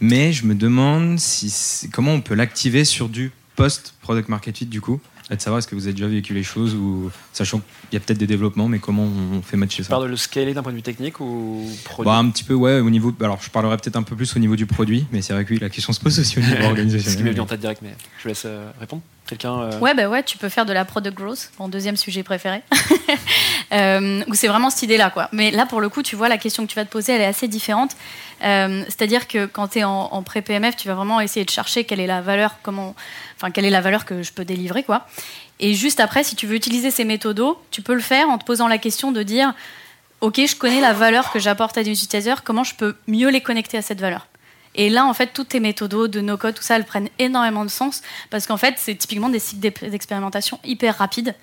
[0.00, 4.80] Mais je me demande si comment on peut l'activer sur du post-product market fit, du
[4.80, 5.00] coup?
[5.30, 7.96] Et de savoir est-ce que vous avez déjà vécu les choses ou sachant qu'il y
[7.96, 10.52] a peut-être des développements, mais comment on fait matcher Tu ça parles de le scaler
[10.52, 13.14] d'un point de vue technique ou produit bah, un petit peu, ouais, au niveau.
[13.20, 15.54] Alors, je parlerai peut-être un peu plus au niveau du produit, mais c'est vrai que
[15.54, 17.32] oui, la question se pose aussi au niveau C'est ce qui m'est organisationnel.
[17.32, 19.02] venu en tête direct, mais je vous laisse euh, répondre.
[19.26, 22.22] Quelqu'un euh, Ouais, bah ouais, tu peux faire de la product growth, mon deuxième sujet
[22.22, 22.62] préféré,
[23.72, 25.28] euh, c'est vraiment cette idée-là, quoi.
[25.32, 27.22] Mais là, pour le coup, tu vois, la question que tu vas te poser, elle
[27.22, 27.92] est assez différente.
[28.44, 31.84] Euh, C'est-à-dire que quand tu es en, en pré-PMF, tu vas vraiment essayer de chercher
[31.84, 32.94] quelle est la valeur, comment,
[33.36, 35.06] enfin, quelle est la valeur que je peux délivrer, quoi.
[35.60, 38.44] Et juste après, si tu veux utiliser ces méthodos, tu peux le faire en te
[38.44, 39.54] posant la question de dire,
[40.20, 43.40] ok, je connais la valeur que j'apporte à des utilisateurs, comment je peux mieux les
[43.40, 44.26] connecter à cette valeur?
[44.74, 47.70] Et là, en fait, toutes tes méthodos de no-code, tout ça, elles prennent énormément de
[47.70, 51.34] sens parce qu'en fait, c'est typiquement des cycles d'expérimentation hyper rapides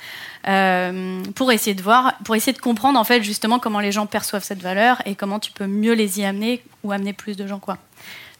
[0.47, 4.05] euh, pour essayer de voir, pour essayer de comprendre en fait justement comment les gens
[4.05, 7.47] perçoivent cette valeur et comment tu peux mieux les y amener ou amener plus de
[7.47, 7.77] gens, quoi.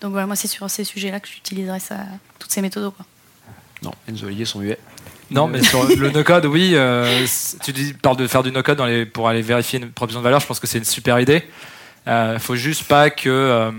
[0.02, 1.98] Donc voilà, moi, c'est sur ces sujets-là que j'utiliserai ça,
[2.39, 3.06] toutes ces méthodos, quoi.
[3.84, 4.78] Non, Enzo Olivier sont muets.
[5.32, 6.72] Non, mais sur le no-code, oui.
[6.74, 7.26] euh,
[7.64, 10.42] tu dis, parles de faire du no-code pour aller vérifier une proposition de valeur.
[10.42, 11.44] Je pense que c'est une super idée.
[12.08, 13.72] Il faut juste pas que euh,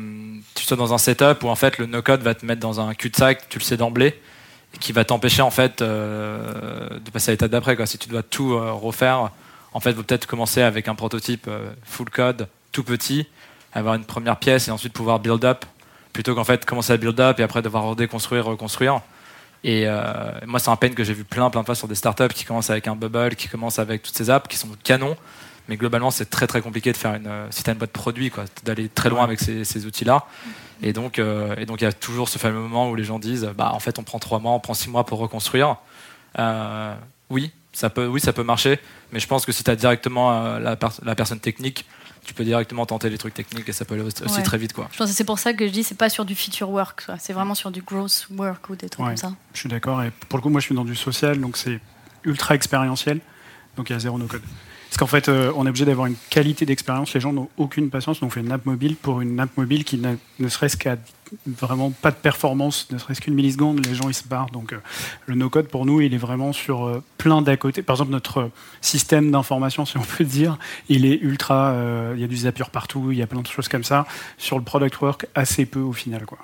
[0.55, 2.95] tu sois dans un setup où en fait le no-code va te mettre dans un
[2.95, 4.21] cul-de-sac, tu le sais d'emblée,
[4.81, 7.77] qui va t'empêcher en fait euh, de passer à l'étape d'après.
[7.87, 9.31] Si tu dois tout euh, refaire,
[9.75, 13.27] en fait, faut peut-être commencer avec un prototype euh, full code, tout petit,
[13.73, 15.65] avoir une première pièce et ensuite pouvoir build up,
[16.13, 19.01] plutôt qu'en fait commencer à build up et après devoir redéconstruire, reconstruire.
[19.65, 21.95] Et euh, moi, c'est un pain que j'ai vu plein, plein de fois sur des
[21.95, 25.17] startups qui commencent avec un bubble, qui commencent avec toutes ces apps qui sont canons.
[25.69, 27.27] Mais globalement, c'est très très compliqué de faire une.
[27.27, 30.25] euh, si tu as une boîte produit, quoi, d'aller très loin avec ces, ces outils-là.
[30.83, 33.19] Et donc, euh, et donc, il y a toujours ce fameux moment où les gens
[33.21, 35.77] disent, bah, en fait, on prend trois mois, on prend six mois pour reconstruire.
[36.39, 36.95] Euh,
[37.31, 38.79] oui, ça peut, oui, ça peut marcher.
[39.13, 41.85] Mais je pense que si tu as directement euh, la, per- la personne technique,
[42.25, 44.43] tu peux directement tenter les trucs techniques et ça peut aller aussi Ouais.
[44.43, 44.89] très vite, quoi.
[44.93, 47.05] Je pense que c'est pour ça que je dis c'est pas sur du feature work,
[47.19, 49.33] c'est vraiment sur du growth work ou des trucs Ouais, comme ça.
[49.55, 50.03] Je suis d'accord.
[50.05, 51.81] Et pour le coup, moi, je suis dans du social, donc c'est
[52.25, 53.21] ultra expérientiel.
[53.77, 54.43] Donc il y a zéro no-code.
[54.93, 57.15] Parce qu'en fait, euh, on est obligé d'avoir une qualité d'expérience.
[57.15, 58.21] Les gens n'ont aucune patience.
[58.21, 60.97] Donc on fait une app mobile pour une app mobile qui n'a ne serait-ce qu'à
[61.47, 64.51] vraiment pas de performance, ne serait-ce qu'une milliseconde, les gens ils se barrent.
[64.51, 64.81] Donc euh,
[65.25, 67.81] le no-code pour nous, il est vraiment sur euh, plein d'à côté.
[67.81, 68.51] Par exemple, notre
[68.83, 70.59] système d'information, si on peut dire,
[70.91, 71.71] il est ultra.
[71.71, 74.07] euh, Il y a du Zapier partout, il y a plein de choses comme ça.
[74.37, 76.37] Sur le product work, assez peu au final, quoi.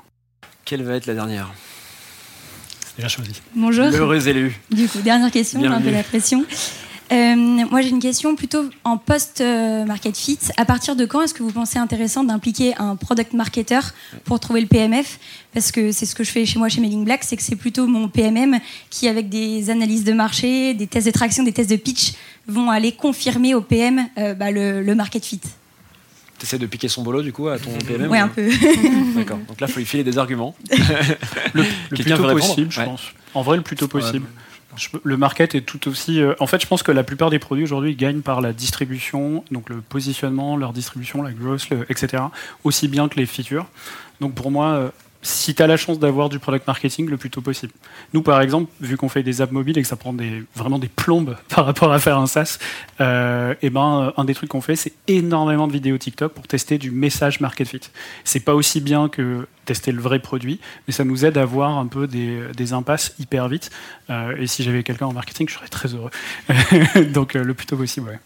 [0.64, 1.52] Quelle va être la dernière?
[2.96, 3.42] Bien choisi.
[3.54, 3.90] Bonjour.
[3.90, 4.58] L'heureux élu.
[4.70, 6.46] Du coup, dernière question, j'ai un peu la pression.
[7.10, 10.38] Euh, moi, j'ai une question plutôt en post-market fit.
[10.56, 13.80] À partir de quand est-ce que vous pensez intéressant d'impliquer un product marketer
[14.24, 15.18] pour trouver le PMF
[15.54, 17.56] Parce que c'est ce que je fais chez moi chez Mailing Black, c'est que c'est
[17.56, 18.58] plutôt mon PMM
[18.90, 22.12] qui, avec des analyses de marché, des tests de traction, des tests de pitch,
[22.46, 25.40] vont aller confirmer au PM euh, bah, le, le market fit.
[26.38, 28.48] Tu essaies de piquer son boulot du coup à ton PMM Ouais, ou- un peu.
[29.16, 29.38] D'accord.
[29.48, 30.54] Donc là, il faut lui filer des arguments.
[31.54, 31.62] Le
[31.96, 32.86] Quelqu'un plutôt veut répondre possible, je Ouais.
[32.86, 33.00] pense.
[33.34, 34.26] En vrai, le plutôt possible.
[35.02, 36.20] Le market est tout aussi.
[36.20, 39.44] euh, en fait, je pense que la plupart des produits aujourd'hui gagnent par la distribution,
[39.50, 42.22] donc le positionnement, leur distribution, la growth, etc.,
[42.64, 43.66] aussi bien que les features.
[44.20, 44.90] Donc pour moi, euh,
[45.22, 47.72] si tu as la chance d'avoir du product marketing, le plus tôt possible.
[48.14, 50.14] Nous, par exemple, vu qu'on fait des apps mobiles et que ça prend
[50.54, 52.58] vraiment des plombes par rapport à faire un SaaS,
[53.00, 56.46] euh, et ben, euh, un des trucs qu'on fait, c'est énormément de vidéos TikTok pour
[56.46, 57.80] tester du message market fit.
[58.24, 61.76] C'est pas aussi bien que tester le vrai produit, mais ça nous aide à voir
[61.78, 63.70] un peu des, impasses hyper vite.
[64.10, 66.10] Euh, et si j'avais quelqu'un en marketing, je serais très heureux.
[67.12, 68.18] Donc, le plus tôt possible, ouais.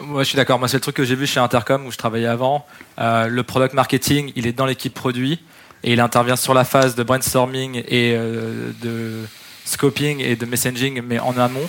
[0.00, 0.58] Moi, je suis d'accord.
[0.58, 2.66] Moi, c'est le truc que j'ai vu chez Intercom où je travaillais avant.
[2.98, 5.40] Euh, le product marketing, il est dans l'équipe produit
[5.84, 9.24] et il intervient sur la phase de brainstorming et euh, de
[9.64, 11.68] scoping et de messaging, mais en amont.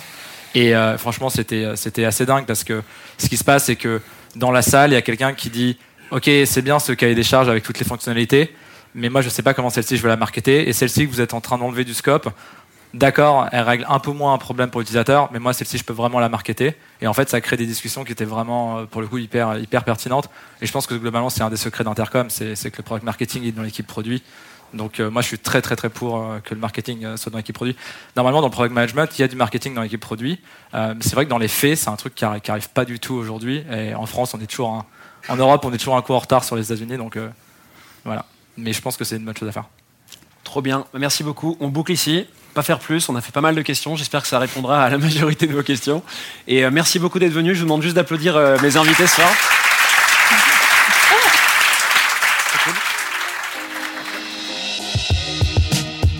[0.54, 2.82] Et euh, franchement, c'était c'était assez dingue parce que
[3.18, 4.00] ce qui se passe, c'est que
[4.36, 5.78] dans la salle, il y a quelqu'un qui dit
[6.10, 8.54] Ok, c'est bien ce cahier des charges avec toutes les fonctionnalités,
[8.94, 10.68] mais moi, je sais pas comment celle-ci je vais la marketer.
[10.68, 12.30] Et celle-ci que vous êtes en train d'enlever du scope,
[12.94, 15.92] d'accord, elle règle un peu moins un problème pour l'utilisateur, mais moi, celle-ci, je peux
[15.92, 16.74] vraiment la marketer.
[17.00, 19.58] Et en fait, ça crée des discussions qui étaient vraiment, euh, pour le coup, hyper,
[19.58, 20.28] hyper pertinentes.
[20.60, 23.44] Et je pense que globalement, c'est un des secrets d'Intercom, c'est que le product marketing
[23.44, 24.22] est dans l'équipe produit.
[24.74, 27.30] Donc, euh, moi, je suis très, très, très pour euh, que le marketing euh, soit
[27.32, 27.74] dans l'équipe produit.
[28.16, 30.40] Normalement, dans le product management, il y a du marketing dans l'équipe produit.
[30.74, 32.84] Euh, c'est vrai que dans les faits, c'est un truc qui arrive, qui arrive pas
[32.84, 33.64] du tout aujourd'hui.
[33.72, 34.84] Et en France, on est toujours un-
[35.30, 36.98] en Europe, on est toujours un coup en retard sur les États-Unis.
[36.98, 37.30] Donc, euh,
[38.04, 38.26] voilà.
[38.58, 39.64] Mais je pense que c'est une bonne chose à faire.
[40.44, 41.56] Trop bien, merci beaucoup.
[41.60, 42.26] On boucle ici,
[42.58, 44.90] pas faire plus, on a fait pas mal de questions, j'espère que ça répondra à
[44.90, 46.02] la majorité de vos questions.
[46.48, 49.14] Et euh, merci beaucoup d'être venu, je vous demande juste d'applaudir euh, mes invités ce
[49.14, 49.30] soir.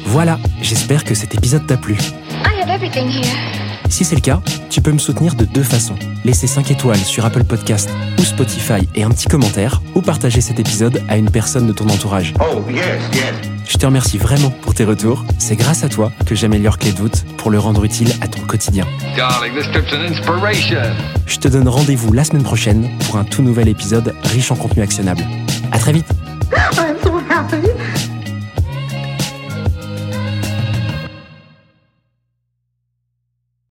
[0.04, 1.94] Voilà, j'espère que cet épisode t'a plu.
[1.94, 3.67] I have everything here.
[3.88, 5.96] Si c'est le cas, tu peux me soutenir de deux façons.
[6.24, 10.60] Laisser 5 étoiles sur Apple Podcast ou Spotify et un petit commentaire, ou partager cet
[10.60, 12.34] épisode à une personne de ton entourage.
[12.40, 13.34] Oh, yes, yes.
[13.66, 15.24] Je te remercie vraiment pour tes retours.
[15.38, 18.40] C'est grâce à toi que j'améliore Clé de voûte pour le rendre utile à ton
[18.42, 18.86] quotidien.
[19.16, 20.94] Darling, this trip's an inspiration.
[21.26, 24.82] Je te donne rendez-vous la semaine prochaine pour un tout nouvel épisode riche en contenu
[24.82, 25.22] actionnable.
[25.72, 26.06] À très vite
[26.78, 27.77] I'm so happy.